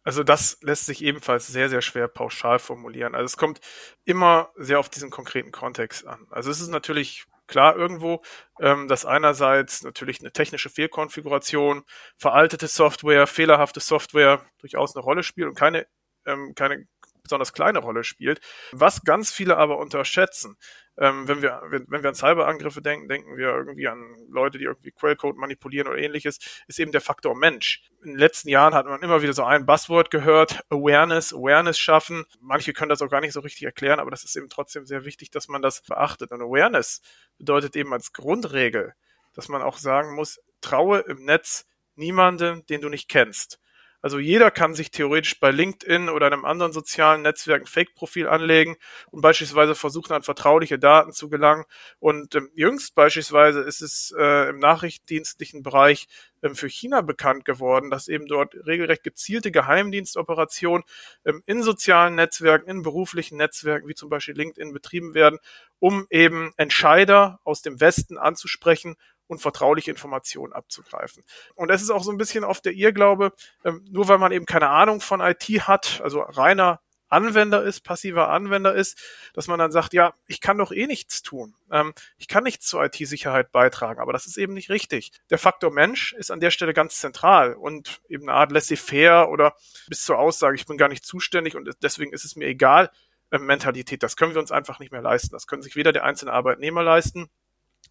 Also 0.03 0.23
das 0.23 0.59
lässt 0.61 0.85
sich 0.85 1.03
ebenfalls 1.03 1.47
sehr, 1.47 1.71
sehr 1.71 1.81
schwer 1.81 2.09
pauschal 2.09 2.59
formulieren. 2.59 3.15
Also 3.15 3.25
es 3.25 3.39
kommt 3.39 3.61
immer 4.05 4.51
sehr 4.57 4.79
auf 4.79 4.91
diesen 4.91 5.09
konkreten 5.09 5.53
Kontext 5.53 6.07
an. 6.07 6.27
Also 6.29 6.51
es 6.51 6.61
ist 6.61 6.69
natürlich 6.69 7.25
klar 7.49 7.77
irgendwo, 7.77 8.23
ähm, 8.61 8.89
dass 8.89 9.05
einerseits 9.05 9.83
natürlich 9.83 10.21
eine 10.21 10.33
technische 10.33 10.71
Fehlkonfiguration, 10.71 11.85
veraltete 12.17 12.69
Software, 12.69 13.27
fehlerhafte 13.27 13.81
Software 13.81 14.45
durchaus 14.59 14.95
eine 14.95 15.03
Rolle 15.03 15.23
spielt 15.23 15.49
und 15.49 15.55
keine, 15.57 15.87
ähm, 16.27 16.55
keine 16.55 16.87
besonders 17.29 17.53
kleine 17.53 17.79
Rolle 17.79 18.05
spielt. 18.05 18.41
Was 18.73 19.03
ganz 19.05 19.31
viele 19.31 19.57
aber 19.57 19.79
unterschätzen, 19.79 20.57
ähm, 20.99 21.29
wenn 21.29 21.43
wir, 21.43 21.63
wenn, 21.69 22.03
wir 22.03 22.09
an 22.09 22.15
Cyberangriffe 22.15 22.83
denken, 22.83 23.09
denken 23.09 23.37
wir 23.37 23.49
irgendwie 23.49 23.87
an 23.87 24.17
Leute, 24.29 24.59
die 24.59 24.65
irgendwie 24.65 24.91
Quellcode 24.91 25.37
manipulieren 25.37 25.87
oder 25.87 25.99
ähnliches, 25.99 26.39
ist 26.67 26.81
eben 26.81 26.91
der 26.91 27.01
Faktor 27.01 27.37
Mensch. 27.37 27.83
In 28.03 28.11
den 28.11 28.19
letzten 28.19 28.49
Jahren 28.49 28.75
hat 28.75 28.87
man 28.87 29.01
immer 29.03 29.23
wieder 29.23 29.33
so 29.33 29.45
ein 29.45 29.65
Buzzword 29.65 30.11
gehört, 30.11 30.61
Awareness, 30.71 31.33
Awareness 31.33 31.79
schaffen. 31.79 32.25
Manche 32.41 32.73
können 32.73 32.89
das 32.89 33.01
auch 33.01 33.11
gar 33.11 33.21
nicht 33.21 33.33
so 33.33 33.41
richtig 33.41 33.63
erklären, 33.63 34.01
aber 34.01 34.11
das 34.11 34.25
ist 34.25 34.37
eben 34.37 34.49
trotzdem 34.49 34.87
sehr 34.87 35.05
wichtig, 35.05 35.31
dass 35.31 35.47
man 35.47 35.63
das 35.63 35.83
beachtet. 35.83 36.33
Und 36.33 36.43
Awareness 36.43 37.01
bedeutet 37.39 37.77
eben 37.77 37.93
als 37.93 38.13
Grundregel, 38.13 38.95
dass 39.35 39.49
man 39.49 39.63
auch 39.63 39.79
sagen 39.79 40.17
muss, 40.17 40.41
traue 40.61 41.01
im 41.01 41.25
Netz 41.25 41.67
niemanden, 41.95 42.67
den 42.67 42.81
du 42.81 42.89
nicht 42.89 43.09
kennst. 43.09 43.61
Also 44.01 44.21
jeder 44.21 44.51
kann 44.53 44.75
sich 44.75 44.91
theoretisch 44.93 45.41
bei 45.41 45.51
LinkedIn 45.51 46.09
oder 46.09 46.27
einem 46.27 46.45
anderen 46.45 46.73
sozialen 46.73 47.23
Netzwerk 47.23 47.63
ein 47.63 47.67
Fake-Profil 47.67 48.29
anlegen 48.29 48.77
und 49.11 49.23
beispielsweise 49.23 49.75
versuchen, 49.75 50.13
an 50.13 50.23
vertrauliche 50.23 50.79
Daten 50.79 51.13
zu 51.13 51.29
gelangen. 51.29 51.65
Und 51.99 52.35
ähm, 52.37 52.51
jüngst 52.55 52.95
beispielsweise 52.95 53.61
ist 53.61 53.81
es 53.81 54.15
äh, 54.17 54.51
im 54.51 54.61
nachrichtendienstlichen 54.61 55.65
Bereich 55.65 56.07
ähm, 56.43 56.55
für 56.55 56.69
China 56.69 57.01
bekannt 57.01 57.45
geworden, 57.45 57.91
dass 57.91 58.07
eben 58.07 58.27
dort 58.27 58.55
regelrecht 58.67 59.03
gezielte 59.03 59.51
Geheimdienstoperationen 59.51 60.85
ähm, 61.25 61.43
in 61.47 61.65
sozialen 61.65 62.15
Netzwerken, 62.15 62.71
in 62.71 62.83
beruflichen 62.83 63.37
Netzwerken, 63.37 63.89
wie 63.89 63.95
zum 63.95 64.11
Beispiel 64.11 64.37
LinkedIn, 64.37 64.73
betrieben 64.73 65.15
werden, 65.15 65.41
um 65.81 66.07
eben 66.11 66.53
Entscheider 66.57 67.41
aus 67.43 67.63
dem 67.63 67.81
Westen 67.81 68.17
anzusprechen 68.17 68.97
und 69.29 69.41
vertrauliche 69.41 69.91
Informationen 69.91 70.53
abzugreifen. 70.53 71.23
Und 71.55 71.71
es 71.71 71.83
ist 71.83 71.91
auch 71.91 72.03
so 72.03 72.11
ein 72.11 72.19
bisschen 72.19 72.45
oft 72.45 72.65
der 72.65 72.73
Irrglaube, 72.73 73.33
ähm, 73.65 73.85
nur 73.91 74.09
weil 74.09 74.19
man 74.19 74.33
eben 74.33 74.47
keine 74.47 74.71
Ahnung 74.71 75.01
von 75.01 75.21
IT 75.21 75.45
hat, 75.69 76.01
also 76.03 76.21
reiner 76.21 76.81
Anwender 77.09 77.63
ist, 77.63 77.81
passiver 77.85 78.29
Anwender 78.29 78.75
ist, 78.75 79.01
dass 79.33 79.47
man 79.49 79.59
dann 79.59 79.73
sagt, 79.73 79.95
ja, 79.95 80.15
ich 80.27 80.41
kann 80.41 80.59
doch 80.59 80.73
eh 80.73 80.87
nichts 80.87 81.23
tun. 81.23 81.55
Ähm, 81.71 81.95
ich 82.19 82.29
kann 82.29 82.45
nichts 82.45 82.67
zur 82.67 82.85
IT-Sicherheit 82.85 83.51
beitragen, 83.51 84.01
aber 84.01 84.13
das 84.13 84.27
ist 84.27 84.37
eben 84.37 84.53
nicht 84.53 84.69
richtig. 84.71 85.13
Der 85.31 85.39
Faktor 85.39 85.71
Mensch 85.71 86.13
ist 86.13 86.31
an 86.31 86.41
der 86.41 86.51
Stelle 86.51 86.75
ganz 86.75 86.99
zentral 86.99 87.55
und 87.55 88.01
eben 88.09 88.29
eine 88.29 88.39
Art 88.39 88.53
laissez-faire 88.53 89.31
oder 89.31 89.55
bis 89.89 90.05
zur 90.05 90.19
Aussage, 90.19 90.57
ich 90.57 90.67
bin 90.67 90.77
gar 90.77 90.89
nicht 90.89 91.05
zuständig 91.05 91.57
und 91.57 91.71
deswegen 91.83 92.13
ist 92.13 92.25
es 92.25 92.37
mir 92.37 92.47
egal, 92.47 92.91
äh, 93.31 93.39
Mentalität. 93.39 94.03
Das 94.03 94.17
können 94.17 94.35
wir 94.35 94.41
uns 94.41 94.53
einfach 94.53 94.79
nicht 94.79 94.93
mehr 94.93 95.03
leisten. 95.03 95.33
Das 95.33 95.47
können 95.47 95.63
sich 95.63 95.77
weder 95.77 95.93
der 95.93 96.05
einzelne 96.05 96.33
Arbeitnehmer 96.33 96.83
leisten, 96.83 97.31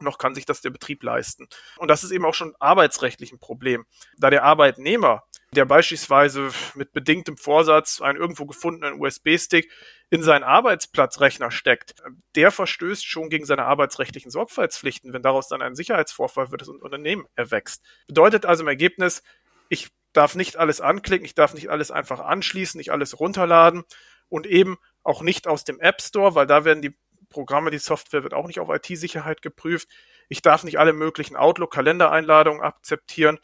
noch 0.01 0.18
kann 0.18 0.36
sich 0.36 0.46
das 0.46 0.62
der 0.62 0.70
Betrieb 0.70 1.04
leisten. 1.04 1.48
Und 1.77 1.89
das 1.89 2.04
ist 2.04 2.12
eben 2.12 2.25
auch 2.25 2.34
schon 2.34 2.56
arbeitsrechtlich 2.60 3.32
ein 3.32 3.39
Problem, 3.39 3.86
da 4.18 4.30
der 4.30 4.44
Arbeitnehmer, 4.44 5.24
der 5.51 5.66
beispielsweise 5.66 6.51
mit 6.75 6.92
bedingtem 6.92 7.38
Vorsatz 7.38 8.01
einen 8.01 8.20
irgendwo 8.20 8.46
gefundenen 8.46 9.00
USB-Stick 9.00 9.72
in 10.10 10.22
seinen 10.24 10.44
Arbeitsplatzrechner 10.44 11.51
steckt, 11.51 11.96
der 12.36 12.51
verstößt 12.51 13.06
schon 13.06 13.30
gegen 13.30 13.46
seine 13.46 13.66
arbeitsrechtlichen 13.66 14.32
Sorgfaltspflichten, 14.32 15.13
wenn 15.13 15.22
daraus 15.22 15.48
dann 15.48 15.62
ein 15.62 15.75
Sicherheitsvorfall 15.75 16.48
für 16.48 16.58
das 16.58 16.68
Unternehmen 16.68 17.25
erwächst. 17.36 17.84
Bedeutet 18.08 18.46
also 18.46 18.63
im 18.63 18.68
Ergebnis, 18.68 19.24
ich 19.70 19.89
darf 20.13 20.36
nicht 20.36 20.58
alles 20.58 20.82
anklicken, 20.82 21.25
ich 21.25 21.36
darf 21.36 21.54
nicht 21.54 21.70
alles 21.70 21.92
einfach 21.92 22.20
anschließen, 22.20 22.77
nicht 22.77 22.92
alles 22.92 23.20
runterladen 23.20 23.84
und 24.30 24.48
eben 24.48 24.77
auch 25.04 25.22
nicht 25.22 25.48
aus 25.48 25.63
dem 25.63 25.80
App 25.80 26.01
Store, 26.01 26.36
weil 26.36 26.48
da 26.48 26.66
werden 26.66 26.82
die 26.82 26.98
Programme, 27.30 27.72
die 27.72 27.78
Software 27.78 28.24
wird 28.24 28.34
auch 28.34 28.48
nicht 28.48 28.60
auf 28.60 28.70
IT-Sicherheit 28.70 29.42
geprüft. 29.42 29.90
Ich 30.30 30.42
darf 30.42 30.64
nicht 30.64 30.80
alle 30.80 30.94
möglichen 30.94 31.36
Outlook-Kalendereinladungen 31.36 32.62
akzeptieren. 32.62 33.40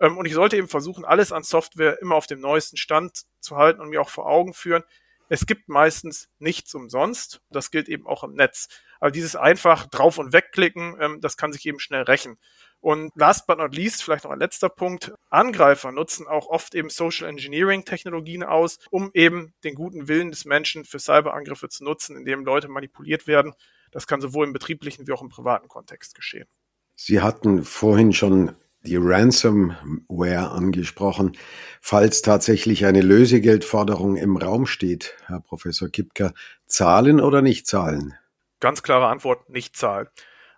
Ähm, 0.00 0.16
und 0.16 0.26
ich 0.26 0.34
sollte 0.34 0.56
eben 0.56 0.68
versuchen, 0.68 1.04
alles 1.04 1.32
an 1.32 1.42
Software 1.42 2.00
immer 2.00 2.14
auf 2.14 2.26
dem 2.26 2.40
neuesten 2.40 2.76
Stand 2.76 3.24
zu 3.40 3.56
halten 3.56 3.80
und 3.80 3.90
mir 3.90 4.00
auch 4.00 4.10
vor 4.10 4.26
Augen 4.26 4.54
führen. 4.54 4.84
Es 5.28 5.46
gibt 5.46 5.68
meistens 5.68 6.30
nichts 6.38 6.74
umsonst. 6.74 7.42
Das 7.50 7.70
gilt 7.70 7.88
eben 7.88 8.06
auch 8.06 8.24
im 8.24 8.34
Netz. 8.34 8.68
Aber 9.00 9.10
dieses 9.10 9.36
einfach 9.36 9.86
drauf 9.86 10.18
und 10.18 10.32
wegklicken, 10.32 10.96
ähm, 11.00 11.20
das 11.20 11.36
kann 11.36 11.52
sich 11.52 11.66
eben 11.66 11.80
schnell 11.80 12.02
rächen. 12.02 12.38
Und 12.80 13.10
last 13.16 13.46
but 13.46 13.58
not 13.58 13.74
least, 13.74 14.02
vielleicht 14.02 14.24
noch 14.24 14.30
ein 14.30 14.38
letzter 14.38 14.68
Punkt. 14.68 15.12
Angreifer 15.30 15.90
nutzen 15.90 16.26
auch 16.28 16.46
oft 16.46 16.74
eben 16.74 16.90
Social 16.90 17.28
Engineering 17.28 17.84
Technologien 17.84 18.44
aus, 18.44 18.78
um 18.90 19.10
eben 19.14 19.52
den 19.64 19.74
guten 19.74 20.06
Willen 20.06 20.30
des 20.30 20.44
Menschen 20.44 20.84
für 20.84 21.00
Cyberangriffe 21.00 21.68
zu 21.68 21.84
nutzen, 21.84 22.16
indem 22.16 22.44
Leute 22.44 22.68
manipuliert 22.68 23.26
werden. 23.26 23.54
Das 23.90 24.06
kann 24.06 24.20
sowohl 24.20 24.46
im 24.46 24.52
betrieblichen 24.52 25.06
wie 25.06 25.12
auch 25.12 25.22
im 25.22 25.28
privaten 25.28 25.68
Kontext 25.68 26.14
geschehen. 26.14 26.46
Sie 26.94 27.20
hatten 27.20 27.64
vorhin 27.64 28.12
schon 28.12 28.54
die 28.82 28.96
Ransomware 28.96 30.50
angesprochen. 30.50 31.36
Falls 31.80 32.22
tatsächlich 32.22 32.86
eine 32.86 33.02
Lösegeldforderung 33.02 34.16
im 34.16 34.36
Raum 34.36 34.66
steht, 34.66 35.16
Herr 35.26 35.40
Professor 35.40 35.88
Kipker, 35.88 36.32
zahlen 36.66 37.20
oder 37.20 37.42
nicht 37.42 37.66
zahlen? 37.66 38.14
Ganz 38.60 38.82
klare 38.82 39.06
Antwort, 39.06 39.50
nicht 39.50 39.76
zahlen. 39.76 40.08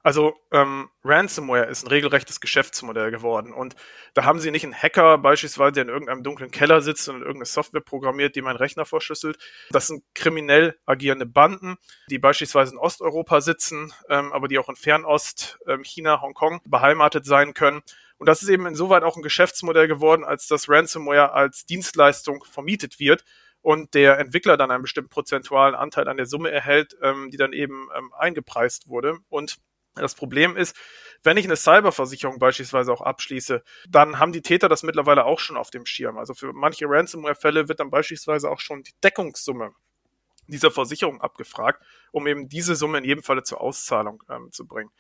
Also 0.02 0.35
ähm, 0.50 0.88
Ransomware 1.04 1.66
ist 1.66 1.85
ein 1.85 1.88
regelrechtes 1.88 2.40
Geschäftsmodell 2.40 3.11
geworden 3.11 3.52
und 3.52 3.76
da 4.14 4.25
haben 4.25 4.40
sie 4.40 4.50
nicht 4.50 4.64
einen 4.64 4.75
Hacker 4.75 5.19
beispielsweise, 5.19 5.73
der 5.73 5.83
in 5.85 5.88
irgendeinem 5.90 6.23
dunklen 6.23 6.50
Keller 6.50 6.80
sitzt 6.80 7.09
und 7.11 7.16
irgendeine 7.16 7.45
Software 7.45 7.83
programmiert, 7.83 8.35
die 8.35 8.40
meinen 8.40 8.57
Rechner 8.57 8.87
verschlüsselt. 8.87 9.38
Das 9.71 9.88
sind 9.88 10.02
kriminell 10.14 10.78
agierende 10.87 11.26
Banden, 11.26 11.76
die 12.09 12.19
beispielsweise 12.19 12.73
in 12.73 12.78
Osteuropa 12.78 13.42
sitzen, 13.42 13.92
ähm, 14.09 14.33
aber 14.33 14.49
die 14.49 14.59
auch 14.59 14.71
in 14.71 14.76
Fernost, 14.76 15.59
ähm, 15.66 15.85
China, 15.85 16.23
Hongkong 16.23 16.61
beheimatet 16.64 17.26
sein 17.26 17.52
können. 17.52 17.83
Und 18.16 18.26
das 18.26 18.42
ist 18.42 18.49
eben 18.49 18.66
insoweit 18.66 19.02
auch 19.02 19.16
ein 19.16 19.23
Geschäftsmodell 19.23 19.88
geworden, 19.88 20.25
als 20.25 20.47
dass 20.47 20.69
Ransomware 20.69 21.33
als 21.33 21.66
Dienstleistung 21.66 22.45
vermietet 22.45 22.99
wird 23.00 23.25
und 23.62 23.92
der 23.95 24.19
Entwickler 24.19 24.57
dann 24.57 24.71
einen 24.71 24.83
bestimmten 24.83 25.11
prozentualen 25.11 25.75
Anteil 25.75 26.09
an 26.09 26.16
der 26.16 26.26
Summe 26.26 26.50
erhält, 26.50 26.97
ähm, 27.02 27.30
die 27.30 27.37
dann 27.37 27.52
eben 27.52 27.88
ähm, 27.97 28.12
eingepreist 28.19 28.88
wurde. 28.88 29.19
Und 29.28 29.59
das 29.94 30.14
Problem 30.14 30.56
ist, 30.56 30.76
wenn 31.23 31.37
ich 31.37 31.44
eine 31.44 31.56
Cyberversicherung 31.56 32.38
beispielsweise 32.38 32.92
auch 32.92 33.02
abschließe, 33.02 33.62
dann 33.88 34.18
haben 34.18 34.32
die 34.32 34.42
Täter 34.42 34.68
das 34.68 34.82
mittlerweile 34.82 35.25
auch 35.26 35.38
schon 35.38 35.56
auf 35.56 35.70
dem 35.70 35.85
Schirm. 35.85 36.16
Also 36.18 36.32
für 36.32 36.52
manche 36.52 36.87
Ransomware-Fälle 36.88 37.68
wird 37.68 37.80
dann 37.80 37.90
beispielsweise 37.90 38.50
auch 38.50 38.61
schon 38.61 38.82
die 38.82 38.94
Deckungssumme 39.04 39.73
dieser 40.47 40.70
Versicherung 40.70 41.20
abgefragt, 41.20 41.82
um 42.12 42.26
eben 42.26 42.49
diese 42.49 42.75
Summe 42.75 42.99
in 42.99 43.04
jedem 43.04 43.23
Falle 43.23 43.42
zur 43.42 43.61
Auszahlung 43.61 44.23
ähm, 44.30 44.50
zu 44.50 44.66
bringen. 44.66 44.90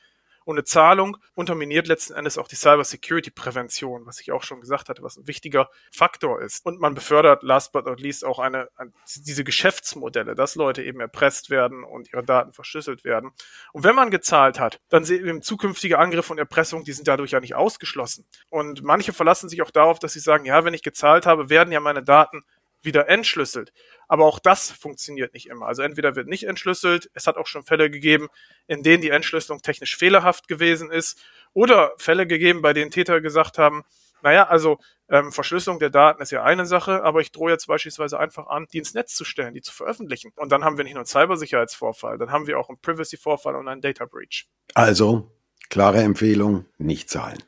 Eine 0.50 0.64
Zahlung 0.64 1.16
unterminiert 1.34 1.86
letzten 1.86 2.14
Endes 2.14 2.38
auch 2.38 2.48
die 2.48 2.56
Cyber-Security-Prävention, 2.56 4.06
was 4.06 4.20
ich 4.20 4.32
auch 4.32 4.42
schon 4.42 4.60
gesagt 4.60 4.88
hatte, 4.88 5.02
was 5.02 5.16
ein 5.16 5.26
wichtiger 5.26 5.68
Faktor 5.92 6.42
ist. 6.42 6.64
Und 6.64 6.80
man 6.80 6.94
befördert 6.94 7.42
last 7.42 7.72
but 7.72 7.86
not 7.86 8.00
least 8.00 8.24
auch 8.24 8.38
eine, 8.38 8.68
eine 8.76 8.92
diese 9.16 9.44
Geschäftsmodelle, 9.44 10.34
dass 10.34 10.54
Leute 10.54 10.82
eben 10.82 11.00
erpresst 11.00 11.50
werden 11.50 11.84
und 11.84 12.12
ihre 12.12 12.24
Daten 12.24 12.52
verschlüsselt 12.52 13.04
werden. 13.04 13.30
Und 13.72 13.84
wenn 13.84 13.94
man 13.94 14.10
gezahlt 14.10 14.60
hat, 14.60 14.80
dann 14.88 15.04
sehen 15.04 15.42
zukünftige 15.42 15.98
Angriffe 15.98 16.32
und 16.32 16.38
Erpressung, 16.38 16.84
die 16.84 16.92
sind 16.92 17.08
dadurch 17.08 17.32
ja 17.32 17.40
nicht 17.40 17.54
ausgeschlossen. 17.54 18.26
Und 18.48 18.82
manche 18.82 19.12
verlassen 19.12 19.48
sich 19.48 19.62
auch 19.62 19.70
darauf, 19.70 19.98
dass 19.98 20.12
sie 20.12 20.20
sagen, 20.20 20.44
ja, 20.44 20.64
wenn 20.64 20.74
ich 20.74 20.82
gezahlt 20.82 21.26
habe, 21.26 21.50
werden 21.50 21.72
ja 21.72 21.80
meine 21.80 22.02
Daten 22.02 22.42
wieder 22.82 23.08
entschlüsselt. 23.08 23.72
Aber 24.10 24.24
auch 24.24 24.40
das 24.40 24.72
funktioniert 24.72 25.34
nicht 25.34 25.46
immer. 25.46 25.68
Also 25.68 25.82
entweder 25.82 26.16
wird 26.16 26.26
nicht 26.26 26.42
entschlüsselt, 26.42 27.08
es 27.14 27.28
hat 27.28 27.36
auch 27.36 27.46
schon 27.46 27.62
Fälle 27.62 27.92
gegeben, 27.92 28.26
in 28.66 28.82
denen 28.82 29.02
die 29.02 29.10
Entschlüsselung 29.10 29.62
technisch 29.62 29.96
fehlerhaft 29.96 30.48
gewesen 30.48 30.90
ist, 30.90 31.22
oder 31.52 31.92
Fälle 31.96 32.26
gegeben, 32.26 32.60
bei 32.60 32.72
denen 32.72 32.90
Täter 32.90 33.20
gesagt 33.20 33.56
haben, 33.56 33.84
naja, 34.20 34.48
also 34.48 34.78
ähm, 35.08 35.30
Verschlüsselung 35.30 35.78
der 35.78 35.90
Daten 35.90 36.20
ist 36.20 36.32
ja 36.32 36.42
eine 36.42 36.66
Sache, 36.66 37.04
aber 37.04 37.20
ich 37.20 37.30
drohe 37.30 37.52
jetzt 37.52 37.68
beispielsweise 37.68 38.18
einfach 38.18 38.48
an, 38.48 38.66
die 38.72 38.78
ins 38.78 38.94
Netz 38.94 39.14
zu 39.14 39.24
stellen, 39.24 39.54
die 39.54 39.62
zu 39.62 39.72
veröffentlichen. 39.72 40.32
Und 40.34 40.50
dann 40.50 40.64
haben 40.64 40.76
wir 40.76 40.82
nicht 40.82 40.94
nur 40.94 41.02
einen 41.02 41.06
Cybersicherheitsvorfall, 41.06 42.18
dann 42.18 42.32
haben 42.32 42.48
wir 42.48 42.58
auch 42.58 42.68
einen 42.68 42.80
Privacy-Vorfall 42.80 43.54
und 43.54 43.68
einen 43.68 43.80
Data 43.80 44.06
Breach. 44.06 44.48
Also, 44.74 45.30
klare 45.68 46.02
Empfehlung, 46.02 46.64
nicht 46.78 47.10
zahlen. 47.10 47.38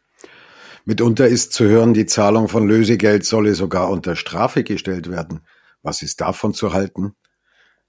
Mitunter 0.85 1.26
ist 1.26 1.54
zu 1.54 1.64
hören, 1.64 1.92
die 1.92 2.07
Zahlung 2.07 2.47
von 2.47 2.69
Lösegeld 2.69 3.25
solle 3.25 3.57
sogar 3.57 3.90
unter 3.90 4.14
Strafe 4.14 4.62
gestellt 4.62 5.11
werden. 5.11 5.45
Was 5.83 6.03
ist 6.03 6.21
davon 6.21 6.55
zu 6.55 6.73
halten? 6.73 7.17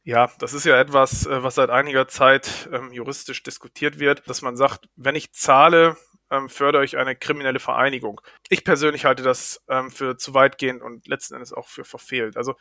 Ja, 0.03 0.29
das 0.39 0.53
ist 0.53 0.65
ja 0.65 0.79
etwas, 0.79 1.25
äh, 1.25 1.43
was 1.43 1.55
seit 1.55 1.69
einiger 1.69 2.07
Zeit 2.07 2.69
ähm, 2.73 2.91
juristisch 2.91 3.41
diskutiert 3.43 3.99
wird, 3.99 4.27
dass 4.27 4.41
man 4.41 4.57
sagt, 4.57 4.89
wenn 4.95 5.15
ich 5.15 5.33
zahle, 5.33 5.95
ähm, 6.29 6.49
fördere 6.49 6.83
ich 6.83 6.97
eine 6.97 7.15
kriminelle 7.15 7.59
Vereinigung. 7.59 8.19
Ich 8.49 8.65
persönlich 8.65 9.05
halte 9.05 9.23
das 9.23 9.63
ähm, 9.69 9.91
für 9.91 10.17
zu 10.17 10.33
weitgehend 10.33 10.81
und 10.81 11.07
letzten 11.07 11.35
Endes 11.35 11.53
auch 11.53 11.67
für 11.67 11.85
verfehlt. 11.85 12.35
Also 12.35 12.55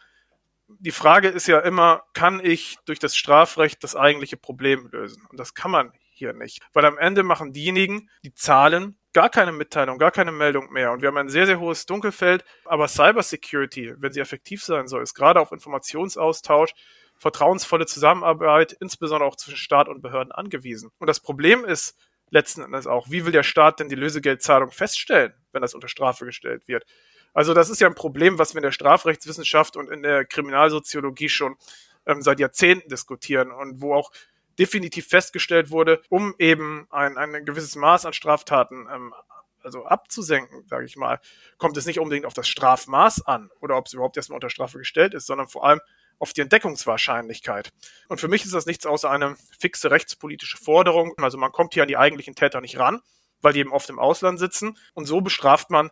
die 0.69 0.93
Frage 0.93 1.29
ist 1.29 1.49
ja 1.49 1.59
immer, 1.59 2.03
kann 2.15 2.41
ich 2.43 2.77
durch 2.85 2.99
das 2.99 3.17
Strafrecht 3.17 3.83
das 3.83 3.97
eigentliche 3.97 4.37
Problem 4.37 4.89
lösen? 4.93 5.27
Und 5.29 5.41
das 5.41 5.55
kann 5.55 5.71
man 5.71 5.93
hier 6.12 6.33
nicht. 6.33 6.61
Weil 6.73 6.85
am 6.85 6.99
Ende 6.99 7.23
machen 7.23 7.52
diejenigen, 7.52 8.09
die 8.25 8.35
zahlen, 8.35 8.99
gar 9.12 9.28
keine 9.28 9.52
Mitteilung, 9.52 9.99
gar 9.99 10.11
keine 10.11 10.33
Meldung 10.33 10.73
mehr. 10.73 10.92
Und 10.92 11.02
wir 11.02 11.09
haben 11.09 11.16
ein 11.16 11.28
sehr, 11.28 11.47
sehr 11.47 11.61
hohes 11.61 11.87
Dunkelfeld. 11.87 12.45
Aber 12.64 12.88
Cybersecurity, 12.88 13.95
wenn 13.99 14.12
sie 14.12 14.21
effektiv 14.21 14.62
sein 14.62 14.88
soll, 14.88 15.02
ist 15.02 15.14
gerade 15.14 15.40
auf 15.40 15.52
Informationsaustausch, 15.52 16.73
vertrauensvolle 17.16 17.87
Zusammenarbeit, 17.87 18.73
insbesondere 18.73 19.28
auch 19.28 19.37
zwischen 19.37 19.59
Staat 19.59 19.88
und 19.88 20.02
Behörden 20.02 20.33
angewiesen. 20.33 20.90
Und 20.99 21.07
das 21.07 21.21
Problem 21.21 21.64
ist 21.64 21.97
letzten 22.31 22.62
Endes 22.62 22.87
auch, 22.87 23.11
wie 23.11 23.25
will 23.25 23.33
der 23.33 23.42
Staat 23.42 23.78
denn 23.78 23.88
die 23.88 23.95
Lösegeldzahlung 23.95 24.71
feststellen, 24.71 25.35
wenn 25.52 25.62
das 25.62 25.75
unter 25.75 25.88
Strafe 25.88 26.25
gestellt 26.25 26.66
wird? 26.66 26.85
Also 27.35 27.54
das 27.54 27.71
ist 27.71 27.81
ja 27.81 27.88
ein 27.88 27.95
Problem, 27.95 28.38
was 28.38 28.54
wir 28.54 28.59
in 28.59 28.64
der 28.64 28.73
Strafrechtswissenschaft 28.73 29.76
und 29.76 29.90
in 29.90 30.02
der 30.02 30.25
Kriminalsoziologie 30.25 31.28
schon 31.28 31.57
ähm, 32.07 32.23
seit 32.23 32.40
Jahrzehnten 32.40 32.88
diskutieren 32.88 33.50
und 33.52 33.81
wo 33.81 33.95
auch 33.95 34.11
definitiv 34.59 35.09
festgestellt 35.09 35.71
wurde, 35.71 36.02
um 36.09 36.35
eben 36.38 36.87
ein, 36.90 37.16
ein 37.16 37.44
gewisses 37.44 37.76
Maß 37.76 38.06
an 38.06 38.12
Straftaten 38.12 38.87
ähm, 38.92 39.14
also 39.64 39.85
abzusenken, 39.85 40.66
sage 40.66 40.85
ich 40.85 40.97
mal, 40.97 41.21
kommt 41.59 41.76
es 41.76 41.87
nicht 41.87 42.00
unbedingt 42.00 42.26
auf 42.26 42.35
das 42.35 42.49
Strafmaß 42.49 43.26
an 43.26 43.50
oder 43.61 43.76
ob 43.76 43.87
es 43.87 43.92
überhaupt 43.92 44.16
erstmal 44.16 44.37
unter 44.37 44.50
Strafe 44.50 44.78
gestellt 44.78 45.14
ist, 45.14 45.26
sondern 45.26 45.49
vor 45.49 45.64
allem 45.64 45.80
auf 46.18 46.32
die 46.32 46.40
Entdeckungswahrscheinlichkeit. 46.40 47.73
Und 48.09 48.21
für 48.21 48.28
mich 48.28 48.44
ist 48.44 48.54
das 48.54 48.66
nichts 48.66 48.87
außer 48.87 49.11
eine 49.11 49.37
fixe 49.59 49.90
rechtspolitische 49.90 50.56
Forderung. 50.56 51.14
Also 51.18 51.38
man 51.38 51.52
kommt 51.52 51.75
hier 51.75 51.82
an 51.82 51.88
die 51.88 51.97
eigentlichen 51.97 52.35
Täter 52.35 52.61
nicht 52.61 52.78
ran, 52.78 53.00
weil 53.40 53.52
die 53.52 53.61
eben 53.61 53.73
oft 53.73 53.90
im 53.90 53.99
Ausland 53.99 54.38
sitzen 54.38 54.78
und 54.94 55.06
so 55.06 55.21
bestraft 55.21 55.71
man 55.71 55.90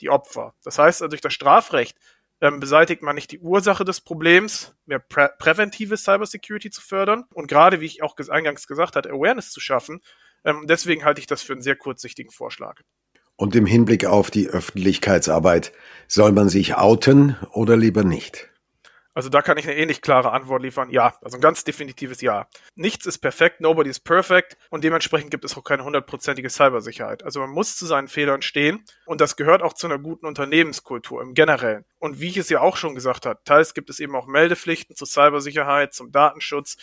die 0.00 0.10
Opfer. 0.10 0.54
Das 0.62 0.78
heißt, 0.78 1.02
also 1.02 1.08
durch 1.08 1.20
das 1.20 1.32
Strafrecht 1.32 1.96
ähm, 2.40 2.60
beseitigt 2.60 3.02
man 3.02 3.14
nicht 3.14 3.32
die 3.32 3.40
Ursache 3.40 3.84
des 3.84 4.00
Problems, 4.00 4.74
mehr 4.84 4.98
prä 4.98 5.28
präventive 5.38 5.96
Cybersecurity 5.96 6.70
zu 6.70 6.80
fördern 6.80 7.24
und 7.32 7.48
gerade, 7.48 7.80
wie 7.80 7.86
ich 7.86 8.02
auch 8.02 8.16
eingangs 8.28 8.66
gesagt 8.66 8.96
habe, 8.96 9.10
Awareness 9.10 9.50
zu 9.50 9.60
schaffen. 9.60 10.00
Ähm, 10.44 10.66
deswegen 10.68 11.04
halte 11.04 11.20
ich 11.20 11.26
das 11.26 11.42
für 11.42 11.52
einen 11.52 11.62
sehr 11.62 11.76
kurzsichtigen 11.76 12.30
Vorschlag. 12.30 12.80
Und 13.36 13.54
im 13.54 13.66
Hinblick 13.66 14.06
auf 14.06 14.30
die 14.30 14.48
Öffentlichkeitsarbeit, 14.48 15.72
soll 16.08 16.32
man 16.32 16.48
sich 16.48 16.76
outen 16.76 17.36
oder 17.52 17.76
lieber 17.76 18.02
nicht? 18.02 18.50
Also 19.16 19.30
da 19.30 19.40
kann 19.40 19.56
ich 19.56 19.66
eine 19.66 19.78
ähnlich 19.78 20.02
klare 20.02 20.30
Antwort 20.32 20.60
liefern. 20.60 20.90
Ja, 20.90 21.14
also 21.22 21.38
ein 21.38 21.40
ganz 21.40 21.64
definitives 21.64 22.20
Ja. 22.20 22.48
Nichts 22.74 23.06
ist 23.06 23.20
perfekt, 23.20 23.62
nobody 23.62 23.88
is 23.88 23.98
perfect 23.98 24.58
und 24.68 24.84
dementsprechend 24.84 25.30
gibt 25.30 25.46
es 25.46 25.56
auch 25.56 25.64
keine 25.64 25.84
hundertprozentige 25.84 26.50
Cybersicherheit. 26.50 27.22
Also 27.22 27.40
man 27.40 27.48
muss 27.48 27.78
zu 27.78 27.86
seinen 27.86 28.08
Fehlern 28.08 28.42
stehen 28.42 28.84
und 29.06 29.22
das 29.22 29.36
gehört 29.36 29.62
auch 29.62 29.72
zu 29.72 29.86
einer 29.86 29.98
guten 29.98 30.26
Unternehmenskultur 30.26 31.22
im 31.22 31.32
Generellen. 31.32 31.86
Und 31.98 32.20
wie 32.20 32.28
ich 32.28 32.36
es 32.36 32.50
ja 32.50 32.60
auch 32.60 32.76
schon 32.76 32.94
gesagt 32.94 33.24
habe, 33.24 33.40
teils 33.46 33.72
gibt 33.72 33.88
es 33.88 34.00
eben 34.00 34.14
auch 34.14 34.26
Meldepflichten 34.26 34.94
zur 34.94 35.06
Cybersicherheit, 35.06 35.94
zum 35.94 36.12
Datenschutz 36.12 36.76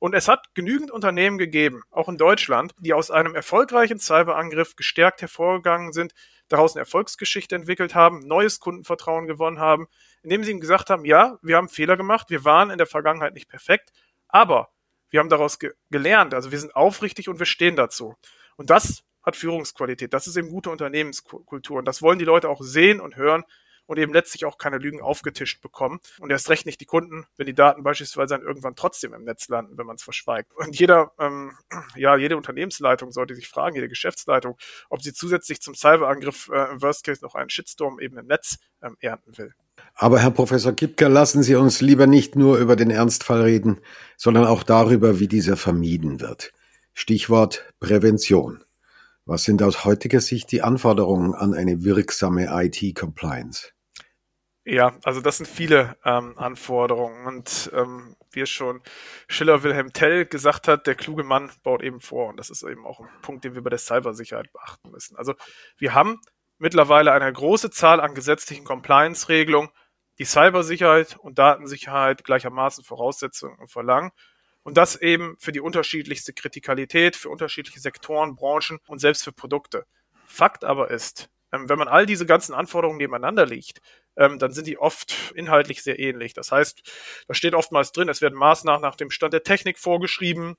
und 0.00 0.14
es 0.14 0.26
hat 0.26 0.52
genügend 0.54 0.90
Unternehmen 0.90 1.38
gegeben, 1.38 1.82
auch 1.90 2.08
in 2.08 2.16
Deutschland, 2.16 2.74
die 2.80 2.94
aus 2.94 3.10
einem 3.10 3.34
erfolgreichen 3.34 4.00
Cyberangriff 4.00 4.74
gestärkt 4.74 5.20
hervorgegangen 5.20 5.92
sind, 5.92 6.14
daraus 6.48 6.74
eine 6.74 6.80
Erfolgsgeschichte 6.80 7.54
entwickelt 7.54 7.94
haben, 7.94 8.26
neues 8.26 8.58
Kundenvertrauen 8.60 9.28
gewonnen 9.28 9.60
haben, 9.60 9.86
indem 10.22 10.42
sie 10.42 10.50
ihm 10.50 10.60
gesagt 10.60 10.90
haben, 10.90 11.04
ja, 11.04 11.38
wir 11.42 11.56
haben 11.56 11.68
Fehler 11.68 11.96
gemacht, 11.96 12.30
wir 12.30 12.44
waren 12.44 12.70
in 12.70 12.78
der 12.78 12.86
Vergangenheit 12.86 13.34
nicht 13.34 13.48
perfekt, 13.48 13.92
aber 14.26 14.70
wir 15.10 15.20
haben 15.20 15.28
daraus 15.28 15.58
ge 15.58 15.72
gelernt, 15.90 16.34
also 16.34 16.50
wir 16.50 16.58
sind 16.58 16.74
aufrichtig 16.74 17.28
und 17.28 17.38
wir 17.38 17.46
stehen 17.46 17.76
dazu. 17.76 18.16
Und 18.56 18.70
das 18.70 19.04
hat 19.22 19.36
Führungsqualität. 19.36 20.14
Das 20.14 20.26
ist 20.26 20.36
eben 20.36 20.48
gute 20.48 20.70
Unternehmenskultur. 20.70 21.78
Und 21.78 21.84
das 21.84 22.00
wollen 22.00 22.18
die 22.18 22.24
Leute 22.24 22.48
auch 22.48 22.62
sehen 22.62 23.00
und 23.00 23.16
hören 23.16 23.44
und 23.90 23.98
eben 23.98 24.12
letztlich 24.12 24.44
auch 24.44 24.56
keine 24.56 24.78
Lügen 24.78 25.00
aufgetischt 25.00 25.60
bekommen. 25.60 25.98
Und 26.20 26.30
erst 26.30 26.48
recht 26.48 26.64
nicht 26.64 26.80
die 26.80 26.84
Kunden, 26.84 27.26
wenn 27.36 27.46
die 27.46 27.54
Daten 27.54 27.82
beispielsweise 27.82 28.34
dann 28.36 28.46
irgendwann 28.46 28.76
trotzdem 28.76 29.12
im 29.14 29.24
Netz 29.24 29.48
landen, 29.48 29.76
wenn 29.76 29.86
man 29.86 29.96
es 29.96 30.04
verschweigt. 30.04 30.52
Und 30.54 30.78
jeder, 30.78 31.10
ähm, 31.18 31.50
ja, 31.96 32.16
jede 32.16 32.36
Unternehmensleitung 32.36 33.10
sollte 33.10 33.34
sich 33.34 33.48
fragen, 33.48 33.74
jede 33.74 33.88
Geschäftsleitung, 33.88 34.56
ob 34.90 35.02
sie 35.02 35.12
zusätzlich 35.12 35.60
zum 35.60 35.74
Cyberangriff 35.74 36.50
äh, 36.54 36.70
im 36.70 36.80
Worst 36.80 37.02
Case 37.02 37.20
noch 37.20 37.34
einen 37.34 37.50
Shitstorm 37.50 37.98
eben 37.98 38.16
im 38.16 38.26
Netz 38.26 38.58
ähm, 38.80 38.96
ernten 39.00 39.36
will. 39.36 39.54
Aber 39.96 40.20
Herr 40.20 40.30
Professor 40.30 40.72
Kipker, 40.72 41.08
lassen 41.08 41.42
Sie 41.42 41.56
uns 41.56 41.80
lieber 41.80 42.06
nicht 42.06 42.36
nur 42.36 42.58
über 42.58 42.76
den 42.76 42.90
Ernstfall 42.90 43.42
reden, 43.42 43.80
sondern 44.16 44.44
auch 44.44 44.62
darüber, 44.62 45.18
wie 45.18 45.26
dieser 45.26 45.56
vermieden 45.56 46.20
wird. 46.20 46.52
Stichwort 46.94 47.68
Prävention. 47.80 48.62
Was 49.24 49.42
sind 49.42 49.64
aus 49.64 49.84
heutiger 49.84 50.20
Sicht 50.20 50.52
die 50.52 50.62
Anforderungen 50.62 51.34
an 51.34 51.54
eine 51.54 51.82
wirksame 51.82 52.46
IT-Compliance? 52.52 53.72
Ja, 54.70 54.96
also 55.02 55.20
das 55.20 55.38
sind 55.38 55.46
viele 55.48 55.96
ähm, 56.04 56.38
Anforderungen 56.38 57.26
und 57.26 57.72
ähm, 57.74 58.14
wie 58.30 58.42
es 58.42 58.50
schon 58.50 58.80
Schiller 59.26 59.64
Wilhelm 59.64 59.92
Tell 59.92 60.26
gesagt 60.26 60.68
hat, 60.68 60.86
der 60.86 60.94
kluge 60.94 61.24
Mann 61.24 61.50
baut 61.64 61.82
eben 61.82 62.00
vor 62.00 62.28
und 62.28 62.36
das 62.36 62.50
ist 62.50 62.62
eben 62.62 62.86
auch 62.86 63.00
ein 63.00 63.08
Punkt, 63.20 63.42
den 63.42 63.56
wir 63.56 63.62
bei 63.62 63.70
der 63.70 63.80
Cybersicherheit 63.80 64.52
beachten 64.52 64.92
müssen. 64.92 65.16
Also 65.16 65.34
wir 65.76 65.92
haben 65.92 66.20
mittlerweile 66.58 67.10
eine 67.10 67.32
große 67.32 67.70
Zahl 67.70 68.00
an 68.00 68.14
gesetzlichen 68.14 68.64
Compliance-Regelungen, 68.64 69.70
die 70.20 70.24
Cybersicherheit 70.24 71.16
und 71.16 71.40
Datensicherheit 71.40 72.22
gleichermaßen 72.22 72.84
Voraussetzungen 72.84 73.66
verlangen 73.66 74.12
und 74.62 74.76
das 74.76 74.94
eben 74.94 75.34
für 75.40 75.50
die 75.50 75.60
unterschiedlichste 75.60 76.32
Kritikalität, 76.32 77.16
für 77.16 77.30
unterschiedliche 77.30 77.80
Sektoren, 77.80 78.36
Branchen 78.36 78.78
und 78.86 79.00
selbst 79.00 79.24
für 79.24 79.32
Produkte. 79.32 79.84
Fakt 80.26 80.62
aber 80.62 80.92
ist, 80.92 81.28
ähm, 81.52 81.68
wenn 81.68 81.78
man 81.78 81.88
all 81.88 82.06
diese 82.06 82.26
ganzen 82.26 82.54
Anforderungen 82.54 82.98
nebeneinander 82.98 83.46
legt, 83.46 83.80
ähm, 84.16 84.38
dann 84.38 84.52
sind 84.52 84.66
die 84.66 84.78
oft 84.78 85.32
inhaltlich 85.34 85.82
sehr 85.82 85.98
ähnlich. 85.98 86.32
Das 86.34 86.52
heißt, 86.52 86.82
da 87.28 87.34
steht 87.34 87.54
oftmals 87.54 87.92
drin, 87.92 88.08
es 88.08 88.20
werden 88.20 88.38
Maßnahmen 88.38 88.82
nach 88.82 88.96
dem 88.96 89.10
Stand 89.10 89.32
der 89.32 89.42
Technik 89.42 89.78
vorgeschrieben. 89.78 90.56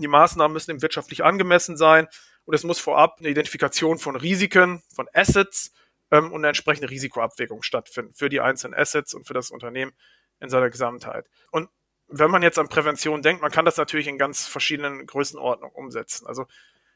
Die 0.00 0.08
Maßnahmen 0.08 0.52
müssen 0.52 0.82
wirtschaftlich 0.82 1.24
angemessen 1.24 1.76
sein 1.76 2.08
und 2.44 2.54
es 2.54 2.64
muss 2.64 2.78
vorab 2.78 3.16
eine 3.18 3.28
Identifikation 3.28 3.98
von 3.98 4.16
Risiken, 4.16 4.82
von 4.94 5.08
Assets 5.12 5.72
ähm, 6.10 6.32
und 6.32 6.40
eine 6.40 6.48
entsprechende 6.48 6.90
Risikoabwägung 6.90 7.62
stattfinden 7.62 8.14
für 8.14 8.28
die 8.28 8.40
einzelnen 8.40 8.74
Assets 8.74 9.14
und 9.14 9.26
für 9.26 9.34
das 9.34 9.50
Unternehmen 9.50 9.92
in 10.40 10.48
seiner 10.48 10.70
Gesamtheit. 10.70 11.28
Und 11.50 11.68
wenn 12.08 12.30
man 12.30 12.42
jetzt 12.42 12.58
an 12.58 12.68
Prävention 12.68 13.22
denkt, 13.22 13.42
man 13.42 13.50
kann 13.50 13.64
das 13.64 13.76
natürlich 13.76 14.06
in 14.06 14.18
ganz 14.18 14.46
verschiedenen 14.46 15.06
Größenordnungen 15.06 15.74
umsetzen. 15.74 16.26
Also 16.26 16.46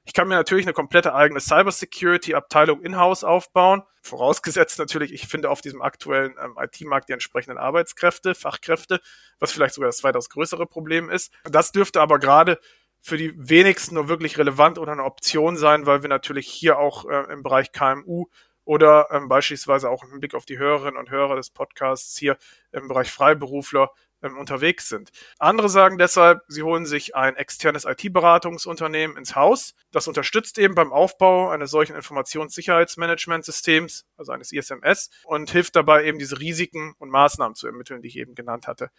ich 0.07 0.13
kann 0.13 0.29
mir 0.29 0.37
natürlich 0.37 0.65
eine 0.65 0.73
komplette 0.73 1.15
eigene 1.15 1.41
Cybersecurity-Abteilung 1.41 2.81
in-house 2.81 3.25
aufbauen. 3.25 3.83
Vorausgesetzt 4.03 4.79
natürlich, 4.79 5.13
ich 5.13 5.27
finde 5.27 5.51
auf 5.51 5.61
diesem 5.61 5.83
aktuellen 5.83 6.37
ähm, 6.41 6.57
IT-Markt 6.59 7.09
die 7.09 7.13
entsprechenden 7.13 7.59
Arbeitskräfte, 7.59 8.37
Fachkräfte, 8.37 9.01
was 9.41 9.51
vielleicht 9.51 9.75
sogar 9.75 9.89
das 9.89 10.05
weitaus 10.05 10.31
größere 10.31 10.67
Problem 10.67 11.11
ist. 11.11 11.33
Das 11.43 11.73
dürfte 11.73 12.01
aber 12.01 12.21
gerade 12.21 12.61
für 13.01 13.17
die 13.17 13.35
wenigsten 13.37 13.97
nur 13.97 14.09
wirklich 14.09 14.39
relevant 14.39 14.79
oder 14.79 14.93
eine 14.93 15.03
Option 15.03 15.57
sein, 15.57 15.87
weil 15.87 16.03
wir 16.03 16.09
natürlich 16.09 16.47
hier 16.47 16.79
auch 16.79 17.05
äh, 17.09 17.33
im 17.33 17.43
Bereich 17.43 17.73
KMU 17.73 18.27
oder 18.65 19.09
ähm, 19.11 19.29
beispielsweise 19.29 19.91
auch 19.91 20.05
im 20.05 20.21
Blick 20.21 20.35
auf 20.35 20.45
die 20.45 20.59
Hörerinnen 20.59 20.99
und 20.99 21.11
Hörer 21.11 21.35
des 21.35 21.51
Podcasts 21.51 22.17
hier 22.17 22.37
im 22.71 22.87
Bereich 22.87 23.11
Freiberufler 23.11 23.91
ähm, 24.23 24.39
unterwegs 24.39 24.89
sind. 24.89 25.11
Andere 25.39 25.69
sagen 25.69 25.99
deshalb, 25.99 26.41
sie 26.49 26.63
holen 26.63 26.87
sich 26.87 27.15
ein 27.15 27.37
externes 27.37 27.85
IT-Beratungsunternehmen 27.85 29.17
ins 29.17 29.37
Haus. 29.37 29.75
Das 29.93 30.09
unterstützt 30.09 30.59
eben 30.59 30.75
beim 30.75 30.93
Aufbau 30.93 31.51
eines 31.51 31.71
solchen 31.71 31.97
Informationssicherheitsmanagementsystems, 31.97 34.07
also 34.17 34.33
eines 34.33 34.53
ISMS, 34.53 35.11
und 35.25 35.51
hilft 35.51 35.77
dabei 35.77 36.05
eben 36.05 36.19
diese 36.19 36.41
Risiken 36.41 36.95
und 36.99 37.11
Maßnahmen 37.11 37.55
zu 37.55 37.67
ermitteln, 37.67 38.03
die 38.03 38.09
ich 38.09 38.17
eben 38.17 38.35
genannt 38.35 38.67
hatte. 38.67 38.91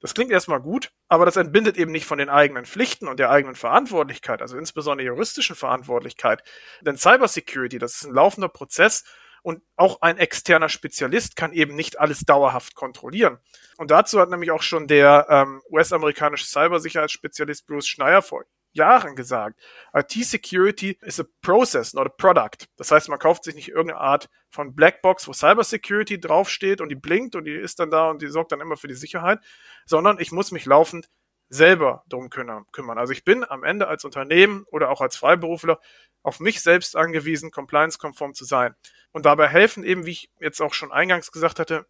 Das 0.00 0.12
klingt 0.12 0.30
erstmal 0.30 0.60
gut, 0.60 0.92
aber 1.08 1.24
das 1.24 1.36
entbindet 1.36 1.78
eben 1.78 1.90
nicht 1.90 2.04
von 2.04 2.18
den 2.18 2.28
eigenen 2.28 2.66
Pflichten 2.66 3.08
und 3.08 3.18
der 3.18 3.30
eigenen 3.30 3.54
Verantwortlichkeit, 3.54 4.42
also 4.42 4.58
insbesondere 4.58 5.06
juristischen 5.06 5.56
Verantwortlichkeit. 5.56 6.42
Denn 6.82 6.98
Cybersecurity, 6.98 7.78
das 7.78 7.94
ist 7.94 8.04
ein 8.04 8.14
laufender 8.14 8.48
Prozess 8.48 9.04
und 9.46 9.62
auch 9.76 10.02
ein 10.02 10.18
externer 10.18 10.68
Spezialist 10.68 11.36
kann 11.36 11.52
eben 11.52 11.76
nicht 11.76 12.00
alles 12.00 12.22
dauerhaft 12.22 12.74
kontrollieren. 12.74 13.38
Und 13.76 13.92
dazu 13.92 14.18
hat 14.18 14.28
nämlich 14.28 14.50
auch 14.50 14.62
schon 14.62 14.88
der 14.88 15.28
ähm, 15.30 15.62
US-amerikanische 15.70 16.46
Cybersicherheitsspezialist 16.46 17.64
Bruce 17.64 17.86
Schneier 17.86 18.22
vor 18.22 18.42
Jahren 18.72 19.14
gesagt, 19.14 19.60
IT-Security 19.94 20.98
is 21.00 21.20
a 21.20 21.24
process, 21.42 21.94
not 21.94 22.08
a 22.08 22.08
product. 22.08 22.66
Das 22.76 22.90
heißt, 22.90 23.08
man 23.08 23.20
kauft 23.20 23.44
sich 23.44 23.54
nicht 23.54 23.68
irgendeine 23.68 24.00
Art 24.00 24.28
von 24.50 24.74
Blackbox, 24.74 25.28
wo 25.28 25.32
Cybersecurity 25.32 26.18
draufsteht 26.18 26.80
und 26.80 26.88
die 26.88 26.96
blinkt 26.96 27.36
und 27.36 27.44
die 27.44 27.54
ist 27.54 27.78
dann 27.78 27.92
da 27.92 28.10
und 28.10 28.22
die 28.22 28.26
sorgt 28.26 28.50
dann 28.50 28.60
immer 28.60 28.76
für 28.76 28.88
die 28.88 28.94
Sicherheit, 28.94 29.38
sondern 29.84 30.18
ich 30.18 30.32
muss 30.32 30.50
mich 30.50 30.66
laufend 30.66 31.08
selber 31.48 32.04
drum 32.08 32.28
kümmern. 32.30 32.98
Also 32.98 33.12
ich 33.12 33.24
bin 33.24 33.44
am 33.48 33.64
Ende 33.64 33.88
als 33.88 34.04
Unternehmen 34.04 34.64
oder 34.70 34.90
auch 34.90 35.00
als 35.00 35.16
Freiberufler 35.16 35.80
auf 36.22 36.40
mich 36.40 36.60
selbst 36.60 36.96
angewiesen, 36.96 37.50
compliance-konform 37.50 38.34
zu 38.34 38.44
sein. 38.44 38.74
Und 39.12 39.26
dabei 39.26 39.48
helfen 39.48 39.84
eben, 39.84 40.06
wie 40.06 40.12
ich 40.12 40.30
jetzt 40.40 40.60
auch 40.60 40.74
schon 40.74 40.92
eingangs 40.92 41.30
gesagt 41.30 41.60
hatte, 41.60 41.86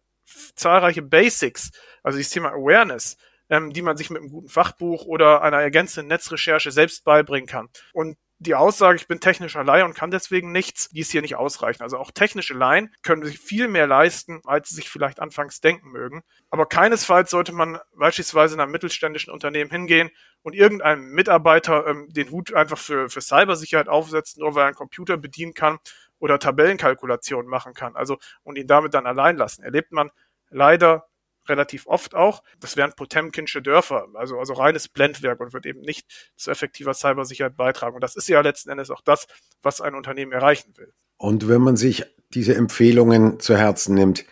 zahlreiche 0.55 1.01
Basics, 1.01 1.71
also 2.03 2.17
das 2.17 2.29
Thema 2.29 2.51
Awareness, 2.51 3.17
ähm, 3.49 3.71
die 3.71 3.81
man 3.81 3.97
sich 3.97 4.09
mit 4.09 4.21
einem 4.21 4.29
guten 4.29 4.49
Fachbuch 4.49 5.05
oder 5.05 5.41
einer 5.41 5.61
ergänzenden 5.61 6.07
Netzrecherche 6.07 6.71
selbst 6.71 7.03
beibringen 7.03 7.47
kann. 7.47 7.69
Und 7.93 8.17
die 8.39 8.53
Aussage, 8.53 8.97
ich 8.97 9.07
bin 9.07 9.19
technischer 9.19 9.63
Laie 9.63 9.83
und 9.83 9.95
kann 9.95 10.11
deswegen 10.11 10.51
nichts, 10.51 10.89
die 10.89 10.99
ist 10.99 11.11
hier 11.11 11.21
nicht 11.23 11.35
ausreichend. 11.35 11.81
Also 11.81 11.97
auch 11.97 12.11
technische 12.11 12.53
Laien 12.53 12.93
können 13.01 13.25
sich 13.25 13.39
viel 13.39 13.67
mehr 13.67 13.87
leisten, 13.87 14.41
als 14.45 14.69
sie 14.69 14.75
sich 14.75 14.89
vielleicht 14.89 15.19
anfangs 15.19 15.59
denken 15.59 15.89
mögen. 15.89 16.21
Aber 16.51 16.67
keinesfalls 16.67 17.31
sollte 17.31 17.51
man 17.51 17.79
beispielsweise 17.95 18.53
in 18.53 18.61
einem 18.61 18.71
mittelständischen 18.71 19.33
Unternehmen 19.33 19.71
hingehen 19.71 20.11
und 20.43 20.53
irgendeinem 20.53 21.11
Mitarbeiter 21.11 21.87
ähm, 21.87 22.09
den 22.09 22.29
Hut 22.29 22.53
einfach 22.53 22.77
für, 22.77 23.09
für 23.09 23.21
Cybersicherheit 23.21 23.89
aufsetzen, 23.89 24.41
nur 24.41 24.53
weil 24.53 24.63
er 24.63 24.67
einen 24.67 24.75
Computer 24.75 25.17
bedienen 25.17 25.55
kann 25.55 25.79
oder 26.19 26.37
Tabellenkalkulationen 26.37 27.49
machen 27.49 27.73
kann. 27.73 27.95
Also 27.95 28.17
und 28.43 28.57
ihn 28.57 28.67
damit 28.67 28.93
dann 28.93 29.07
allein 29.07 29.37
lassen. 29.37 29.63
Erlebt 29.63 29.91
man 29.91 30.11
leider 30.49 31.07
relativ 31.49 31.87
oft 31.87 32.15
auch. 32.15 32.43
Das 32.59 32.77
wären 32.77 32.93
Potemkinsche 32.93 33.61
Dörfer, 33.61 34.07
also, 34.13 34.39
also 34.39 34.53
reines 34.53 34.87
Blendwerk 34.87 35.39
und 35.39 35.53
wird 35.53 35.65
eben 35.65 35.81
nicht 35.81 36.31
zu 36.35 36.51
effektiver 36.51 36.93
Cybersicherheit 36.93 37.55
beitragen. 37.55 37.95
Und 37.95 38.01
das 38.01 38.15
ist 38.15 38.27
ja 38.27 38.41
letzten 38.41 38.69
Endes 38.69 38.89
auch 38.89 39.01
das, 39.01 39.27
was 39.61 39.81
ein 39.81 39.95
Unternehmen 39.95 40.31
erreichen 40.31 40.73
will. 40.77 40.93
Und 41.17 41.47
wenn 41.47 41.61
man 41.61 41.77
sich 41.77 42.05
diese 42.33 42.55
Empfehlungen 42.55 43.39
zu 43.39 43.57
Herzen 43.57 43.95
nimmt, 43.95 44.25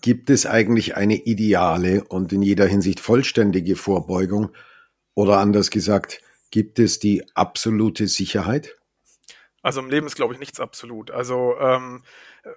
gibt 0.00 0.30
es 0.30 0.46
eigentlich 0.46 0.96
eine 0.96 1.16
ideale 1.16 2.04
und 2.04 2.32
in 2.32 2.42
jeder 2.42 2.66
Hinsicht 2.66 3.00
vollständige 3.00 3.76
Vorbeugung? 3.76 4.50
Oder 5.14 5.38
anders 5.38 5.70
gesagt, 5.70 6.20
gibt 6.50 6.78
es 6.78 6.98
die 6.98 7.24
absolute 7.34 8.06
Sicherheit? 8.08 8.76
Also 9.62 9.80
im 9.80 9.90
Leben 9.90 10.06
ist, 10.06 10.16
glaube 10.16 10.34
ich, 10.34 10.40
nichts 10.40 10.58
absolut. 10.58 11.10
Also 11.10 11.54
ähm, 11.60 12.02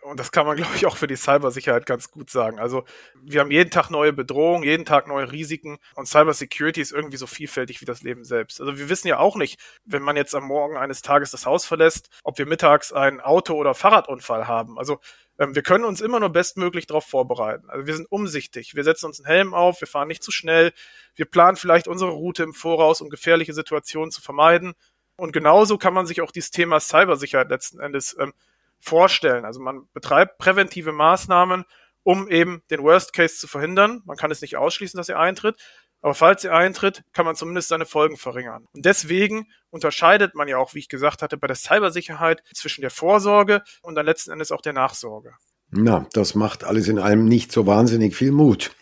und 0.02 0.20
das 0.20 0.32
kann 0.32 0.46
man, 0.46 0.58
glaube 0.58 0.76
ich, 0.76 0.86
auch 0.86 0.98
für 0.98 1.08
die 1.08 1.16
Cybersicherheit 1.16 1.86
ganz 1.86 2.10
gut 2.10 2.30
sagen. 2.30 2.60
Also 2.60 2.86
wir 3.22 3.40
haben 3.40 3.52
jeden 3.52 3.70
Tag 3.70 3.92
neue 3.92 4.14
Bedrohungen, 4.14 4.64
jeden 4.64 4.86
Tag 4.86 5.08
neue 5.08 5.32
Risiken 5.32 5.78
und 5.94 6.08
Cybersecurity 6.08 6.82
ist 6.82 6.92
irgendwie 6.92 7.18
so 7.18 7.28
vielfältig 7.28 7.82
wie 7.82 7.86
das 7.86 8.02
Leben 8.02 8.24
selbst. 8.24 8.60
Also 8.60 8.78
wir 8.78 8.90
wissen 8.90 9.08
ja 9.08 9.20
auch 9.20 9.36
nicht, 9.36 9.60
wenn 9.86 10.02
man 10.02 10.16
jetzt 10.16 10.34
am 10.34 10.46
Morgen 10.46 10.78
eines 10.78 11.02
Tages 11.02 11.32
das 11.32 11.46
Haus 11.46 11.66
verlässt, 11.66 12.10
ob 12.24 12.38
wir 12.40 12.48
mittags 12.48 12.94
einen 12.94 13.22
Auto- 13.22 13.56
oder 13.56 13.76
Fahrradunfall 13.76 14.48
haben. 14.48 14.80
Also 14.80 15.00
ähm, 15.38 15.54
wir 15.54 15.62
können 15.62 15.86
uns 15.86 16.02
immer 16.02 16.20
nur 16.20 16.30
bestmöglich 16.30 16.88
darauf 16.88 17.06
vorbereiten. 17.06 17.70
Also 17.70 17.86
wir 17.86 17.96
sind 17.96 18.12
umsichtig, 18.12 18.76
wir 18.76 18.84
setzen 18.84 19.06
uns 19.06 19.20
einen 19.20 19.28
Helm 19.28 19.54
auf, 19.54 19.82
wir 19.82 19.88
fahren 19.88 20.08
nicht 20.08 20.24
zu 20.24 20.32
schnell, 20.32 20.74
wir 21.16 21.26
planen 21.26 21.58
vielleicht 21.58 21.88
unsere 21.88 22.12
Route 22.12 22.42
im 22.44 22.54
Voraus, 22.54 23.02
um 23.02 23.10
gefährliche 23.10 23.54
Situationen 23.54 24.12
zu 24.12 24.22
vermeiden. 24.22 24.74
Und 25.18 25.32
genauso 25.32 25.78
kann 25.78 25.94
man 25.94 26.08
sich 26.08 26.22
auch 26.22 26.32
dieses 26.32 26.52
Thema 26.52 26.80
Cybersicherheit 26.80 27.50
letzten 27.50 27.80
Endes 27.80 28.18
ähm, 28.20 28.34
vorstellen. 28.80 29.46
Also 29.46 29.60
man 29.60 29.88
betreibt 29.94 30.38
präventive 30.38 30.92
Maßnahmen, 30.92 31.66
um 32.04 32.30
eben 32.30 32.62
den 32.70 32.84
Worst 32.84 33.14
Case 33.14 33.36
zu 33.36 33.48
verhindern. 33.48 34.02
Man 34.06 34.18
kann 34.18 34.32
es 34.32 34.42
nicht 34.42 34.58
ausschließen, 34.58 34.98
dass 34.98 35.10
er 35.10 35.20
eintritt. 35.20 35.60
Aber 36.02 36.14
falls 36.14 36.44
er 36.44 36.54
eintritt, 36.54 37.04
kann 37.14 37.26
man 37.26 37.36
zumindest 37.36 37.70
seine 37.70 37.88
Folgen 37.88 38.16
verringern. 38.16 38.68
Und 38.74 38.86
deswegen 38.86 39.48
unterscheidet 39.72 40.36
man 40.36 40.48
ja 40.48 40.58
auch, 40.58 40.76
wie 40.76 40.80
ich 40.80 40.88
gesagt 40.88 41.24
hatte, 41.24 41.36
bei 41.36 41.48
der 41.48 41.56
Cybersicherheit 41.56 42.44
zwischen 42.54 42.82
der 42.82 42.92
Vorsorge 42.92 43.64
und 43.82 43.96
dann 43.96 44.06
letzten 44.06 44.32
Endes 44.32 44.52
auch 44.52 44.62
der 44.62 44.74
Nachsorge. 44.74 45.34
Na, 45.72 46.06
das 46.14 46.36
macht 46.36 46.64
alles 46.64 46.88
in 46.90 47.00
allem 47.00 47.26
nicht 47.26 47.52
so 47.52 47.66
wahnsinnig 47.66 48.16
viel 48.16 48.32
Mut. 48.32 48.76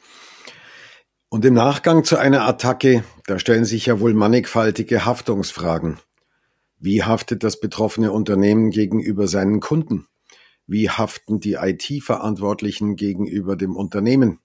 Und 1.30 1.46
im 1.46 1.54
Nachgang 1.54 2.04
zu 2.04 2.18
einer 2.18 2.46
Attacke, 2.46 3.04
da 3.26 3.40
stellen 3.40 3.66
sich 3.66 3.86
ja 3.86 4.00
wohl 4.00 4.14
mannigfaltige 4.14 5.06
Haftungsfragen. 5.06 6.00
Wie 6.84 7.02
haftet 7.02 7.46
das 7.46 7.62
betroffene 7.62 8.12
Unternehmen 8.12 8.69
gegenüber 8.69 9.30
seinen 9.30 9.62
Kunden? 9.62 10.10
Wie 10.67 10.89
haften 10.89 11.39
die 11.39 11.54
IT-Verantwortlichen 11.54 12.98
gegenüber 12.98 13.56
dem 13.56 13.78
Unternehmen? 13.78 14.41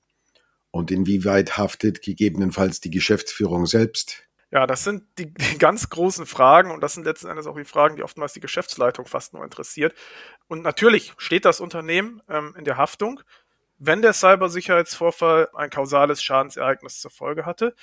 Und 0.71 0.93
inwieweit 0.93 1.59
haftet 1.59 2.01
gegebenenfalls 2.01 2.79
die 2.79 2.93
Geschäftsführung 2.93 3.67
selbst? 3.67 4.23
Ja, 4.53 4.69
das 4.69 4.85
sind 4.85 5.03
die, 5.19 5.35
die, 5.35 5.59
ganz 5.59 5.91
großen 5.91 6.27
Fragen 6.27 6.71
und 6.71 6.81
das 6.81 6.95
sind 6.95 7.03
letzten 7.03 7.27
Endes 7.27 7.49
auch 7.49 7.57
die 7.57 7.65
Fragen, 7.65 7.97
die 7.97 8.05
oftmals 8.05 8.35
die 8.35 8.41
Geschäftsleitung 8.41 9.07
fast 9.07 9.35
nur 9.35 9.43
interessiert. 9.43 9.93
Und 10.47 10.63
natürlich 10.63 11.15
steht 11.17 11.45
das 11.45 11.59
Unternehmen 11.59 12.23
ähm, 12.29 12.55
in 12.57 12.65
der 12.65 12.77
Haftung, 12.77 13.21
wenn 13.79 14.01
der 14.01 14.13
Cybersicherheitsvorfall 14.13 15.49
ein 15.55 15.71
kausales 15.71 16.23
Schadensereignis 16.23 17.01
zur 17.01 17.11
Folge 17.11 17.47
hatte. 17.47 17.75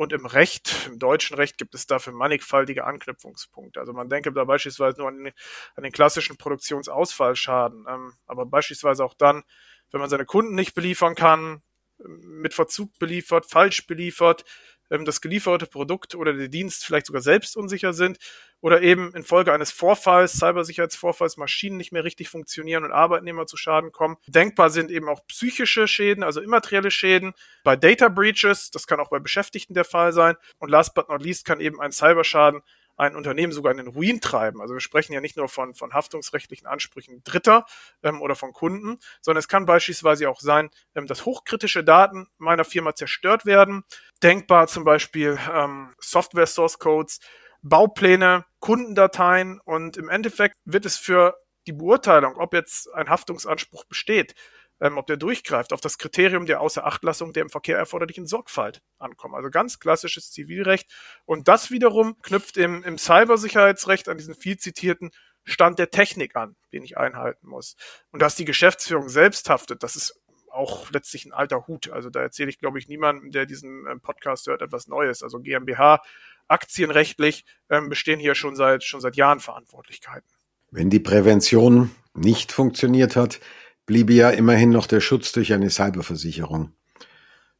Und 0.00 0.14
im 0.14 0.24
Recht, 0.24 0.86
im 0.86 0.98
deutschen 0.98 1.36
Recht 1.36 1.58
gibt 1.58 1.74
es 1.74 1.86
dafür 1.86 2.14
mannigfaltige 2.14 2.84
Anknüpfungspunkte. 2.84 3.80
Also 3.80 3.92
man 3.92 4.08
denke 4.08 4.32
da 4.32 4.44
beispielsweise 4.44 4.98
nur 4.98 5.08
an 5.08 5.22
den, 5.22 5.32
an 5.76 5.82
den 5.82 5.92
klassischen 5.92 6.38
Produktionsausfallschaden, 6.38 7.84
ähm, 7.86 8.14
aber 8.24 8.46
beispielsweise 8.46 9.04
auch 9.04 9.12
dann, 9.12 9.42
wenn 9.90 10.00
man 10.00 10.08
seine 10.08 10.24
Kunden 10.24 10.54
nicht 10.54 10.74
beliefern 10.74 11.14
kann, 11.14 11.60
mit 11.98 12.54
Verzug 12.54 12.98
beliefert, 12.98 13.44
falsch 13.44 13.86
beliefert, 13.86 14.46
ähm, 14.90 15.04
das 15.04 15.20
gelieferte 15.20 15.66
Produkt 15.66 16.14
oder 16.14 16.32
der 16.32 16.48
Dienst 16.48 16.84
vielleicht 16.84 17.06
sogar 17.06 17.22
selbst 17.22 17.56
unsicher 17.56 17.92
sind 17.92 18.18
oder 18.60 18.82
eben 18.82 19.14
infolge 19.14 19.52
eines 19.52 19.70
Vorfalls, 19.70 20.34
Cybersicherheitsvorfalls, 20.34 21.36
Maschinen 21.36 21.76
nicht 21.76 21.92
mehr 21.92 22.04
richtig 22.04 22.28
funktionieren 22.28 22.84
und 22.84 22.92
Arbeitnehmer 22.92 23.46
zu 23.46 23.56
Schaden 23.56 23.92
kommen. 23.92 24.16
Denkbar 24.26 24.70
sind 24.70 24.90
eben 24.90 25.08
auch 25.08 25.26
psychische 25.28 25.88
Schäden, 25.88 26.22
also 26.22 26.40
immaterielle 26.40 26.90
Schäden. 26.90 27.32
Bei 27.64 27.76
Data 27.76 28.08
Breaches, 28.08 28.70
das 28.70 28.86
kann 28.86 29.00
auch 29.00 29.08
bei 29.08 29.18
Beschäftigten 29.18 29.74
der 29.74 29.84
Fall 29.84 30.12
sein. 30.12 30.36
Und 30.58 30.70
last 30.70 30.94
but 30.94 31.08
not 31.08 31.22
least 31.22 31.44
kann 31.44 31.60
eben 31.60 31.80
ein 31.80 31.92
Cyberschaden 31.92 32.60
ein 33.00 33.16
Unternehmen 33.16 33.52
sogar 33.52 33.72
in 33.72 33.78
den 33.78 33.86
Ruin 33.86 34.20
treiben. 34.20 34.60
Also 34.60 34.74
wir 34.74 34.80
sprechen 34.80 35.14
ja 35.14 35.22
nicht 35.22 35.36
nur 35.36 35.48
von, 35.48 35.74
von 35.74 35.94
haftungsrechtlichen 35.94 36.66
Ansprüchen 36.66 37.24
Dritter 37.24 37.64
ähm, 38.02 38.20
oder 38.20 38.36
von 38.36 38.52
Kunden, 38.52 38.98
sondern 39.22 39.40
es 39.40 39.48
kann 39.48 39.64
beispielsweise 39.64 40.28
auch 40.28 40.40
sein, 40.40 40.70
ähm, 40.94 41.06
dass 41.06 41.24
hochkritische 41.24 41.82
Daten 41.82 42.28
meiner 42.36 42.64
Firma 42.64 42.94
zerstört 42.94 43.46
werden. 43.46 43.84
Denkbar 44.22 44.66
zum 44.66 44.84
Beispiel 44.84 45.38
ähm, 45.50 45.94
Software 45.98 46.46
Source 46.46 46.78
Codes, 46.78 47.20
Baupläne, 47.62 48.44
Kundendateien 48.58 49.60
und 49.64 49.96
im 49.96 50.10
Endeffekt 50.10 50.56
wird 50.64 50.84
es 50.84 50.98
für 50.98 51.36
die 51.66 51.72
Beurteilung, 51.72 52.36
ob 52.36 52.52
jetzt 52.52 52.92
ein 52.92 53.08
Haftungsanspruch 53.08 53.84
besteht, 53.84 54.34
ähm, 54.80 54.98
ob 54.98 55.06
der 55.06 55.16
durchgreift, 55.16 55.72
auf 55.72 55.80
das 55.80 55.98
Kriterium 55.98 56.46
der 56.46 56.60
Außerachtlassung 56.60 57.32
der 57.32 57.42
im 57.42 57.50
Verkehr 57.50 57.76
erforderlichen 57.76 58.26
Sorgfalt 58.26 58.82
ankommen. 58.98 59.34
Also 59.34 59.50
ganz 59.50 59.78
klassisches 59.78 60.30
Zivilrecht. 60.30 60.90
Und 61.24 61.48
das 61.48 61.70
wiederum 61.70 62.16
knüpft 62.22 62.56
im, 62.56 62.82
im 62.82 62.98
Cybersicherheitsrecht 62.98 64.08
an 64.08 64.18
diesen 64.18 64.34
viel 64.34 64.58
zitierten 64.58 65.10
Stand 65.44 65.78
der 65.78 65.90
Technik 65.90 66.36
an, 66.36 66.56
den 66.72 66.82
ich 66.82 66.98
einhalten 66.98 67.48
muss. 67.48 67.76
Und 68.10 68.20
dass 68.20 68.36
die 68.36 68.44
Geschäftsführung 68.44 69.08
selbst 69.08 69.48
haftet, 69.48 69.82
das 69.82 69.96
ist 69.96 70.20
auch 70.50 70.90
letztlich 70.90 71.26
ein 71.26 71.32
alter 71.32 71.66
Hut. 71.66 71.90
Also 71.90 72.10
da 72.10 72.20
erzähle 72.20 72.50
ich, 72.50 72.58
glaube 72.58 72.78
ich, 72.78 72.88
niemandem, 72.88 73.30
der 73.30 73.46
diesen 73.46 73.86
ähm, 73.86 74.00
Podcast 74.00 74.46
hört, 74.46 74.62
etwas 74.62 74.88
Neues. 74.88 75.22
Also 75.22 75.40
GmbH, 75.40 76.02
aktienrechtlich 76.48 77.44
ähm, 77.68 77.88
bestehen 77.88 78.18
hier 78.18 78.34
schon 78.34 78.56
seit, 78.56 78.82
schon 78.82 79.00
seit 79.00 79.16
Jahren 79.16 79.40
Verantwortlichkeiten. 79.40 80.28
Wenn 80.72 80.90
die 80.90 81.00
Prävention 81.00 81.94
nicht 82.14 82.52
funktioniert 82.52 83.16
hat, 83.16 83.40
bliebe 83.86 84.12
ja 84.12 84.30
immerhin 84.30 84.70
noch 84.70 84.86
der 84.86 85.00
Schutz 85.00 85.32
durch 85.32 85.52
eine 85.52 85.70
Cyberversicherung. 85.70 86.72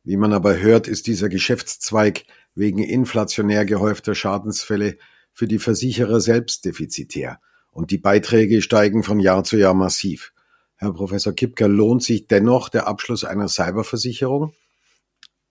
Wie 0.02 0.16
man 0.16 0.32
aber 0.32 0.58
hört, 0.58 0.88
ist 0.88 1.06
dieser 1.06 1.28
Geschäftszweig 1.28 2.24
wegen 2.54 2.82
inflationär 2.82 3.64
gehäufter 3.64 4.14
Schadensfälle 4.14 4.96
für 5.32 5.46
die 5.46 5.58
Versicherer 5.58 6.20
selbst 6.20 6.64
defizitär 6.64 7.40
und 7.70 7.90
die 7.90 7.98
Beiträge 7.98 8.62
steigen 8.62 9.02
von 9.02 9.20
Jahr 9.20 9.44
zu 9.44 9.56
Jahr 9.56 9.74
massiv. 9.74 10.32
Herr 10.76 10.92
Professor 10.92 11.34
Kipker, 11.34 11.68
lohnt 11.68 12.02
sich 12.02 12.26
dennoch 12.26 12.68
der 12.70 12.86
Abschluss 12.86 13.24
einer 13.24 13.48
Cyberversicherung? 13.48 14.54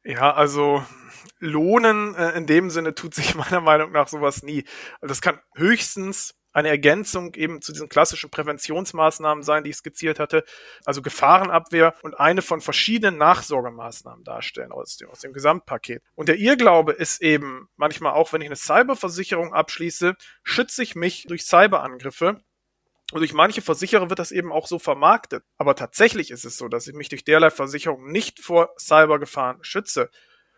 Ja, 0.03 0.34
also 0.34 0.84
lohnen 1.39 2.15
äh, 2.15 2.32
in 2.38 2.45
dem 2.45 2.69
Sinne 2.69 2.95
tut 2.95 3.13
sich 3.13 3.36
meiner 3.36 3.62
Meinung 3.62 3.91
nach 3.91 4.08
sowas 4.08 4.43
nie. 4.43 4.63
Das 5.01 5.21
kann 5.21 5.39
höchstens 5.55 6.36
eine 6.51 6.69
Ergänzung 6.69 7.33
eben 7.35 7.62
zu 7.62 7.71
diesen 7.71 7.89
klassischen 7.89 8.29
Präventionsmaßnahmen 8.29 9.43
sein, 9.43 9.63
die 9.63 9.69
ich 9.69 9.77
skizziert 9.77 10.19
hatte, 10.19 10.43
also 10.85 11.01
Gefahrenabwehr 11.01 11.93
und 12.01 12.19
eine 12.19 12.41
von 12.41 12.62
verschiedenen 12.62 13.17
Nachsorgemaßnahmen 13.17 14.23
darstellen 14.23 14.71
aus 14.71 14.97
dem, 14.97 15.09
aus 15.09 15.19
dem 15.19 15.33
Gesamtpaket. 15.33 16.01
Und 16.15 16.29
der 16.29 16.38
Irrglaube 16.38 16.93
ist 16.93 17.21
eben 17.21 17.69
manchmal 17.75 18.13
auch, 18.13 18.33
wenn 18.33 18.41
ich 18.41 18.47
eine 18.47 18.55
Cyberversicherung 18.55 19.53
abschließe, 19.53 20.15
schütze 20.43 20.83
ich 20.83 20.95
mich 20.95 21.25
durch 21.27 21.45
Cyberangriffe. 21.45 22.41
Und 23.12 23.21
durch 23.21 23.33
manche 23.33 23.63
Versicherer 23.63 24.09
wird 24.09 24.19
das 24.19 24.31
eben 24.31 24.51
auch 24.51 24.67
so 24.67 24.77
vermarktet. 24.77 25.43
Aber 25.57 25.75
tatsächlich 25.75 26.29
ist 26.29 26.45
es 26.45 26.57
so, 26.57 26.67
dass 26.67 26.88
ich 26.88 26.93
mich 26.93 27.09
durch 27.09 27.23
derlei 27.23 27.49
Versicherung 27.49 28.12
nicht 28.12 28.39
vor 28.39 28.69
Cybergefahren 28.77 29.63
schütze. 29.63 30.12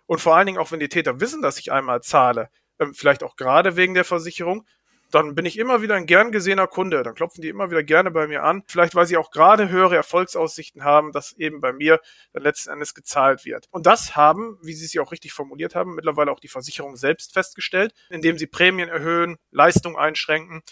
Und 0.06 0.19
vor 0.19 0.36
allen 0.36 0.47
Dingen 0.47 0.58
auch, 0.58 0.71
wenn 0.71 0.82
die 0.82 0.89
Täter 0.89 1.21
wissen, 1.21 1.41
dass 1.41 1.60
ich 1.60 1.71
einmal 1.71 2.01
zahle, 2.01 2.49
ähm, 2.80 2.93
vielleicht 2.93 3.23
auch 3.23 3.38
gerade 3.38 3.77
wegen 3.77 3.93
der 3.93 4.04
Versicherung, 4.04 4.65
dann 5.12 5.36
bin 5.36 5.45
ich 5.45 5.58
immer 5.58 5.82
wieder 5.82 5.95
ein 5.95 6.06
gern 6.06 6.32
gesehener 6.32 6.67
Kunde. 6.67 7.04
Dann 7.04 7.15
klopfen 7.15 7.41
die 7.41 7.50
immer 7.50 7.69
wieder 7.69 7.84
gerne 7.84 8.12
bei 8.12 8.28
mir 8.28 8.43
an. 8.43 8.63
Vielleicht, 8.67 8.95
weil 8.95 9.06
sie 9.06 9.17
auch 9.17 9.32
gerade 9.32 9.69
höhere 9.69 9.95
Erfolgsaussichten 9.95 10.84
haben, 10.84 11.12
dass 11.12 11.34
eben 11.34 11.62
bei 11.62 11.74
mir 11.74 12.00
dann 12.34 12.43
letzten 12.43 12.71
Endes 12.71 12.93
gezahlt 12.93 13.45
wird. 13.45 13.67
Und 13.71 13.86
das 13.86 14.15
haben, 14.15 14.58
wie 14.62 14.74
Sie 14.74 14.86
es 14.86 14.93
ja 14.93 15.02
auch 15.02 15.12
richtig 15.12 15.34
formuliert 15.34 15.76
haben, 15.76 15.95
mittlerweile 15.95 16.32
auch 16.32 16.39
die 16.39 16.47
Versicherung 16.47 16.95
selbst 16.95 17.34
festgestellt, 17.34 17.93
indem 18.10 18.38
sie 18.38 18.47
Prämien 18.47 18.89
erhöhen, 18.89 19.38
Leistung 19.52 19.97
einschränken 19.97 20.63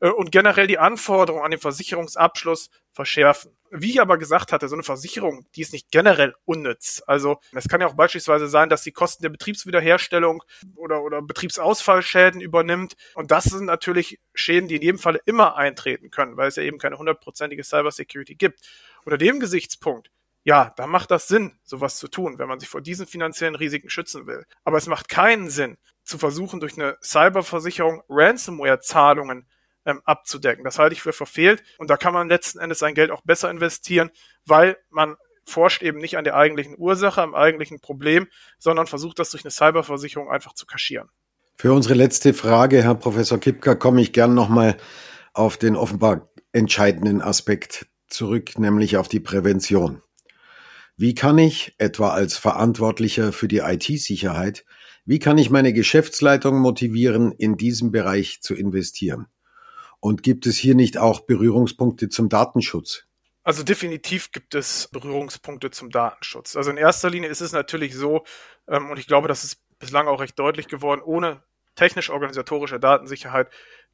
und 0.00 0.30
generell 0.30 0.66
die 0.66 0.78
Anforderungen 0.78 1.44
an 1.44 1.50
den 1.50 1.60
Versicherungsabschluss 1.60 2.70
verschärfen. 2.92 3.56
Wie 3.70 3.90
ich 3.90 4.00
aber 4.00 4.16
gesagt 4.16 4.52
hatte, 4.52 4.68
so 4.68 4.74
eine 4.74 4.82
Versicherung, 4.82 5.46
die 5.54 5.60
ist 5.60 5.72
nicht 5.72 5.90
generell 5.90 6.34
unnütz. 6.44 7.02
Also 7.06 7.38
es 7.52 7.68
kann 7.68 7.80
ja 7.80 7.86
auch 7.86 7.94
beispielsweise 7.94 8.48
sein, 8.48 8.70
dass 8.70 8.82
die 8.82 8.92
Kosten 8.92 9.22
der 9.22 9.30
Betriebswiederherstellung 9.30 10.42
oder, 10.74 11.02
oder 11.02 11.20
Betriebsausfallschäden 11.20 12.40
übernimmt. 12.40 12.96
Und 13.14 13.30
das 13.30 13.44
sind 13.44 13.66
natürlich 13.66 14.20
Schäden, 14.34 14.68
die 14.68 14.76
in 14.76 14.82
jedem 14.82 14.98
Falle 14.98 15.20
immer 15.26 15.56
eintreten 15.56 16.10
können, 16.10 16.36
weil 16.36 16.48
es 16.48 16.56
ja 16.56 16.62
eben 16.62 16.78
keine 16.78 16.98
hundertprozentige 16.98 17.62
Cybersecurity 17.62 18.36
gibt. 18.36 18.60
Unter 19.04 19.18
dem 19.18 19.40
Gesichtspunkt 19.40 20.10
ja, 20.44 20.72
da 20.76 20.86
macht 20.86 21.10
das 21.10 21.28
Sinn, 21.28 21.58
sowas 21.62 21.98
zu 21.98 22.08
tun, 22.08 22.38
wenn 22.38 22.48
man 22.48 22.58
sich 22.58 22.70
vor 22.70 22.80
diesen 22.80 23.06
finanziellen 23.06 23.54
Risiken 23.54 23.90
schützen 23.90 24.26
will. 24.26 24.46
Aber 24.64 24.78
es 24.78 24.86
macht 24.86 25.10
keinen 25.10 25.50
Sinn, 25.50 25.76
zu 26.04 26.16
versuchen, 26.16 26.58
durch 26.58 26.78
eine 26.78 26.96
Cyberversicherung 27.02 28.02
Ransomware-Zahlungen 28.08 29.46
ähm, 29.84 30.00
abzudecken. 30.04 30.64
Das 30.64 30.78
halte 30.78 30.94
ich 30.94 31.02
für 31.02 31.12
verfehlt 31.12 31.62
und 31.78 31.90
da 31.90 31.96
kann 31.96 32.14
man 32.14 32.28
letzten 32.28 32.58
Endes 32.58 32.78
sein 32.78 32.94
Geld 32.94 33.10
auch 33.10 33.22
besser 33.22 33.50
investieren, 33.50 34.10
weil 34.44 34.76
man 34.90 35.16
forscht 35.44 35.82
eben 35.82 35.98
nicht 35.98 36.16
an 36.16 36.24
der 36.24 36.36
eigentlichen 36.36 36.74
Ursache, 36.78 37.22
am 37.22 37.34
eigentlichen 37.34 37.80
Problem, 37.80 38.28
sondern 38.58 38.86
versucht 38.86 39.18
das 39.18 39.30
durch 39.30 39.44
eine 39.44 39.50
Cyberversicherung 39.50 40.30
einfach 40.30 40.52
zu 40.52 40.66
kaschieren. 40.66 41.08
Für 41.56 41.72
unsere 41.72 41.94
letzte 41.94 42.34
Frage, 42.34 42.82
Herr 42.82 42.94
Professor 42.94 43.38
Kipka, 43.38 43.74
komme 43.74 44.00
ich 44.00 44.12
gern 44.12 44.34
nochmal 44.34 44.76
auf 45.32 45.56
den 45.56 45.74
offenbar 45.74 46.30
entscheidenden 46.52 47.20
Aspekt 47.20 47.86
zurück, 48.08 48.58
nämlich 48.58 48.96
auf 48.96 49.08
die 49.08 49.20
Prävention. 49.20 50.02
Wie 50.96 51.14
kann 51.14 51.38
ich, 51.38 51.74
etwa 51.78 52.10
als 52.10 52.36
Verantwortlicher 52.36 53.32
für 53.32 53.48
die 53.48 53.58
IT-Sicherheit, 53.58 54.64
wie 55.04 55.18
kann 55.18 55.38
ich 55.38 55.48
meine 55.48 55.72
Geschäftsleitung 55.72 56.58
motivieren, 56.58 57.32
in 57.32 57.56
diesem 57.56 57.92
Bereich 57.92 58.40
zu 58.42 58.54
investieren? 58.54 59.26
Und 60.00 60.22
gibt 60.22 60.46
es 60.46 60.56
hier 60.56 60.74
nicht 60.74 60.98
auch 60.98 61.20
Berührungspunkte 61.20 62.08
zum 62.08 62.28
Datenschutz? 62.28 63.04
Also 63.42 63.62
definitiv 63.62 64.30
gibt 64.30 64.54
es 64.54 64.88
Berührungspunkte 64.92 65.70
zum 65.70 65.90
Datenschutz. 65.90 66.54
Also 66.54 66.70
in 66.70 66.76
erster 66.76 67.08
Linie 67.08 67.30
ist 67.30 67.40
es 67.40 67.52
natürlich 67.52 67.94
so, 67.94 68.24
ähm, 68.68 68.90
und 68.90 68.98
ich 68.98 69.06
glaube, 69.06 69.26
das 69.26 69.42
ist 69.42 69.62
bislang 69.78 70.06
auch 70.06 70.20
recht 70.20 70.38
deutlich 70.38 70.68
geworden, 70.68 71.00
ohne 71.02 71.42
technisch-organisatorische 71.74 72.80
Datensicherheit 72.80 73.48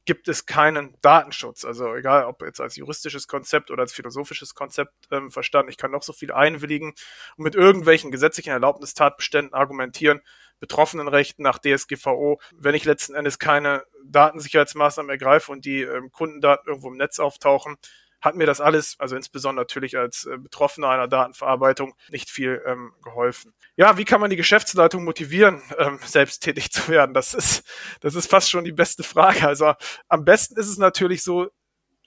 gibt 0.05 0.27
es 0.27 0.45
keinen 0.45 0.95
Datenschutz. 1.01 1.65
Also 1.65 1.95
egal, 1.95 2.25
ob 2.25 2.41
jetzt 2.43 2.61
als 2.61 2.75
juristisches 2.75 3.27
Konzept 3.27 3.71
oder 3.71 3.81
als 3.81 3.93
philosophisches 3.93 4.53
Konzept 4.53 4.93
ähm, 5.11 5.31
verstanden, 5.31 5.69
ich 5.69 5.77
kann 5.77 5.91
noch 5.91 6.03
so 6.03 6.13
viel 6.13 6.31
einwilligen 6.31 6.93
und 7.37 7.43
mit 7.43 7.55
irgendwelchen 7.55 8.11
gesetzlichen 8.11 8.51
Erlaubnistatbeständen 8.51 9.53
argumentieren, 9.53 10.21
Betroffenenrechten 10.59 11.43
nach 11.43 11.59
DSGVO, 11.59 12.39
wenn 12.53 12.75
ich 12.75 12.85
letzten 12.85 13.15
Endes 13.15 13.39
keine 13.39 13.83
Datensicherheitsmaßnahmen 14.05 15.09
ergreife 15.09 15.51
und 15.51 15.65
die 15.65 15.81
ähm, 15.81 16.11
Kundendaten 16.11 16.67
irgendwo 16.67 16.89
im 16.89 16.97
Netz 16.97 17.19
auftauchen, 17.19 17.77
hat 18.25 18.35
mir 18.35 18.47
das 18.47 18.59
alles, 18.59 18.95
also 18.99 19.15
insbesondere 19.15 19.63
natürlich 19.63 19.97
als 19.97 20.25
äh, 20.25 20.37
Betroffener 20.37 20.89
einer 20.89 21.07
Datenverarbeitung, 21.07 21.93
nicht 22.09 22.29
viel 22.29 22.61
ähm, 22.65 22.93
geholfen. 23.03 23.53
Ja, 23.75 23.97
wie 23.97 24.05
kann 24.05 24.19
man 24.19 24.31
die 24.31 24.35
Geschäftsleitung 24.35 25.03
motivieren, 25.03 25.61
ähm, 25.77 25.99
selbst 26.03 26.39
tätig 26.39 26.71
zu 26.71 26.87
werden? 26.87 27.13
Das 27.13 27.33
ist, 27.33 27.63
das 28.01 28.15
ist 28.15 28.29
fast 28.29 28.49
schon 28.49 28.63
die 28.63 28.71
beste 28.71 29.03
Frage. 29.03 29.47
Also 29.47 29.73
am 30.07 30.25
besten 30.25 30.59
ist 30.59 30.67
es 30.67 30.77
natürlich 30.77 31.23
so, 31.23 31.49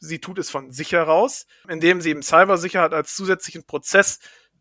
sie 0.01 0.21
tut 0.21 0.39
es 0.39 0.51
von 0.51 0.73
sich 0.73 0.93
heraus, 0.93 1.47
indem 1.69 2.01
sie 2.01 2.11
eben 2.11 2.23
Cybersicherheit 2.23 2.93
als 2.93 3.15
zusätzlichen 3.15 3.65
Prozess 3.65 4.19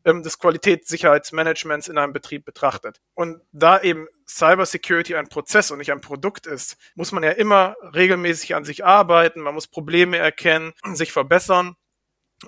ähm, 0.07 0.23
des 0.23 0.39
Qualitätssicherheitsmanagements 0.39 1.89
in 1.89 1.97
einem 1.97 2.13
Betrieb 2.13 2.45
betrachtet. 2.45 3.01
Und 3.13 3.41
da 3.51 3.79
eben 3.81 4.07
Cybersecurity 4.27 5.15
ein 5.15 5.27
Prozess 5.27 5.69
und 5.69 5.77
nicht 5.77 5.91
ein 5.91 6.01
Produkt 6.01 6.47
ist, 6.47 6.77
muss 6.95 7.11
man 7.11 7.23
ja 7.23 7.31
immer 7.31 7.75
regelmäßig 7.93 8.55
an 8.55 8.65
sich 8.65 8.85
arbeiten, 8.85 9.41
man 9.41 9.53
muss 9.53 9.67
Probleme 9.67 10.17
erkennen, 10.17 10.73
sich 10.93 11.11
verbessern. 11.11 11.75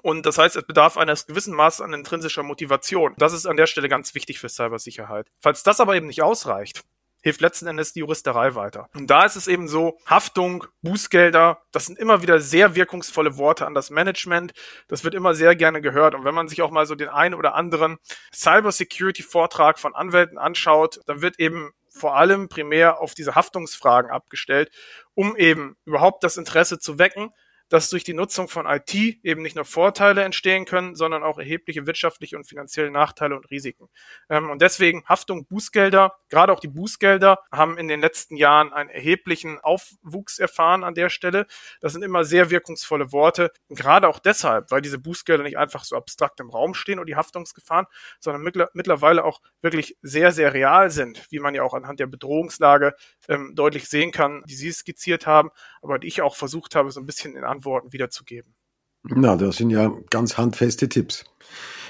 Und 0.04 0.26
das 0.26 0.38
heißt, 0.38 0.56
es 0.56 0.68
bedarf 0.68 0.98
eines 0.98 1.26
gewissen 1.26 1.54
Maßes 1.56 1.82
an 1.82 1.94
intrinsischer 1.94 2.44
Motivation. 2.44 3.16
Das 3.18 3.34
ist 3.34 3.46
an 3.46 3.58
der 3.58 3.66
Stelle 3.66 3.90
ganz 3.90 4.14
wichtig 4.14 4.40
für 4.40 4.48
Cybersicherheit. 4.48 5.28
Falls 5.42 5.64
das 5.64 5.80
aber 5.80 5.96
eben 5.96 6.08
nicht 6.08 6.22
ausreicht, 6.22 6.84
hilft 7.22 7.42
letzten 7.42 7.68
Endes 7.68 7.94
die 7.94 8.00
Juristerei 8.00 8.56
weiter. 8.56 8.90
Und 8.96 9.08
da 9.08 9.26
ist 9.26 9.36
es 9.36 9.48
eben 9.48 9.68
so, 9.68 9.98
Haftung, 10.06 10.66
Bußgelder, 10.82 11.62
das 11.72 11.86
sind 11.86 12.00
immer 12.00 12.22
wieder 12.22 12.40
sehr 12.40 12.76
wirkungsvolle 12.76 13.38
Worte 13.38 13.66
an 13.66 13.74
das 13.74 13.90
Management. 13.90 14.54
Das 14.88 15.04
wird 15.04 15.16
immer 15.16 15.34
sehr 15.34 15.56
gerne 15.56 15.82
gehört. 15.82 16.16
Und 16.16 16.24
wenn 16.26 16.36
man 16.36 16.48
sich 16.48 16.62
auch 16.62 16.72
mal 16.72 16.86
so 16.86 16.96
den 16.96 17.10
einen 17.10 17.36
oder 17.36 17.56
anderen 17.56 17.98
Cybersecurity-Vortrag 18.34 19.80
von 19.80 19.96
Anwälten 19.96 20.38
anschaut, 20.38 21.02
dann 21.06 21.22
wird 21.22 21.40
eben 21.40 21.72
vor 21.90 22.16
allem 22.16 22.50
primär 22.50 23.02
auf 23.02 23.14
diese 23.14 23.36
Haftungsfragen 23.36 24.12
abgestellt, 24.12 24.72
um 25.14 25.36
eben 25.36 25.76
überhaupt 25.86 26.24
das 26.24 26.38
Interesse 26.38 26.80
zu 26.80 27.00
wecken, 27.00 27.32
dass 27.70 27.90
durch 27.90 28.04
die 28.04 28.14
Nutzung 28.14 28.48
von 28.48 28.66
IT 28.66 28.94
eben 28.94 29.42
nicht 29.42 29.56
nur 29.56 29.66
Vorteile 29.66 30.24
entstehen 30.24 30.66
können, 30.66 30.96
sondern 30.96 31.24
auch 31.24 31.38
erhebliche 31.38 31.86
wirtschaftliche 31.86 32.36
und 32.36 32.46
finanzielle 32.46 32.92
Nachteile 32.92 33.36
und 33.36 33.50
Risiken. 33.50 33.90
Ähm, 34.30 34.50
und 34.50 34.62
deswegen 34.62 35.06
Haftung, 35.06 35.46
Bußgelder, 35.46 36.16
gerade 36.30 36.52
auch 36.52 36.60
die 36.60 36.68
Bußgelder 36.68 37.40
haben 37.52 37.78
in 37.78 37.88
den 37.88 38.02
letzten 38.02 38.36
Jahren 38.36 38.74
einen 38.74 38.90
erheblichen 38.90 39.60
Aufwuchs 39.60 40.40
erfahren 40.40 40.84
an 40.84 40.96
der 40.96 41.10
Stelle. 41.10 41.46
Das 41.80 41.94
sind 41.94 42.04
immer 42.04 42.24
sehr 42.24 42.50
wirkungsvolle 42.50 43.12
Worte. 43.12 43.52
Und 43.68 43.78
gerade 43.78 44.08
auch 44.08 44.20
deshalb, 44.20 44.72
weil 44.72 44.82
diese 44.82 45.00
Bußgelder 45.00 45.44
nicht 45.44 45.58
einfach 45.58 45.84
so 45.84 45.96
abstrakt 45.96 46.40
im 46.40 46.50
Raum 46.50 46.74
stehen 46.74 47.00
und 47.00 47.08
die 47.08 47.16
Haftungsgefahren, 47.16 47.86
sondern 48.20 48.42
mittlerweile 48.74 49.24
auch 49.24 49.42
wirklich 49.62 49.98
sehr, 50.02 50.32
sehr 50.32 50.54
real 50.54 50.90
sind, 50.90 51.26
wie 51.30 51.40
man 51.40 51.54
ja 51.54 51.64
auch 51.64 51.74
anhand 51.74 52.00
der 52.00 52.08
Bedrohungslage 52.08 52.96
ähm, 53.28 53.54
deutlich 53.56 53.88
sehen 53.88 54.12
kann, 54.12 54.44
die 54.48 54.56
Sie 54.56 54.72
skizziert 54.72 55.28
haben, 55.28 55.50
aber 55.82 56.00
die 56.00 56.08
ich 56.08 56.22
auch 56.22 56.36
versucht 56.36 56.76
habe, 56.76 56.92
so 56.92 57.00
ein 57.00 57.06
bisschen 57.06 57.36
in 57.36 57.44
Antworten 57.60 57.92
wiederzugeben. 57.92 58.56
Na, 59.04 59.36
das 59.36 59.58
sind 59.58 59.70
ja 59.70 59.92
ganz 60.10 60.38
handfeste 60.38 60.88
Tipps. 60.88 61.26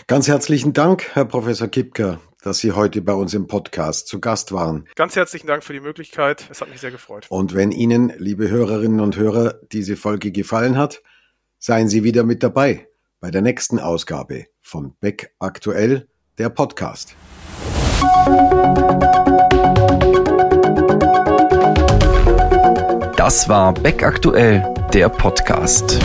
Ganz 0.07 0.27
herzlichen 0.27 0.73
Dank, 0.73 1.13
Herr 1.13 1.25
Professor 1.25 1.67
Kipker, 1.67 2.19
dass 2.41 2.57
Sie 2.57 2.71
heute 2.71 3.03
bei 3.03 3.13
uns 3.13 3.35
im 3.35 3.45
Podcast 3.45 4.07
zu 4.07 4.19
Gast 4.19 4.51
waren. 4.51 4.87
Ganz 4.95 5.15
herzlichen 5.15 5.45
Dank 5.45 5.63
für 5.63 5.73
die 5.73 5.79
Möglichkeit. 5.79 6.47
Es 6.49 6.61
hat 6.61 6.69
mich 6.69 6.81
sehr 6.81 6.89
gefreut. 6.89 7.27
Und 7.29 7.53
wenn 7.53 7.71
Ihnen, 7.71 8.11
liebe 8.17 8.49
Hörerinnen 8.49 8.99
und 8.99 9.15
Hörer, 9.15 9.59
diese 9.71 9.95
Folge 9.95 10.31
gefallen 10.31 10.75
hat, 10.75 11.03
seien 11.59 11.87
Sie 11.87 12.03
wieder 12.03 12.23
mit 12.23 12.41
dabei 12.41 12.87
bei 13.19 13.29
der 13.29 13.43
nächsten 13.43 13.77
Ausgabe 13.79 14.45
von 14.59 14.95
Beck 14.99 15.35
Aktuell, 15.37 16.07
der 16.39 16.49
Podcast. 16.49 17.15
Das 23.17 23.47
war 23.47 23.75
Beck 23.75 24.01
Aktuell, 24.01 24.63
der 24.93 25.09
Podcast. 25.09 25.99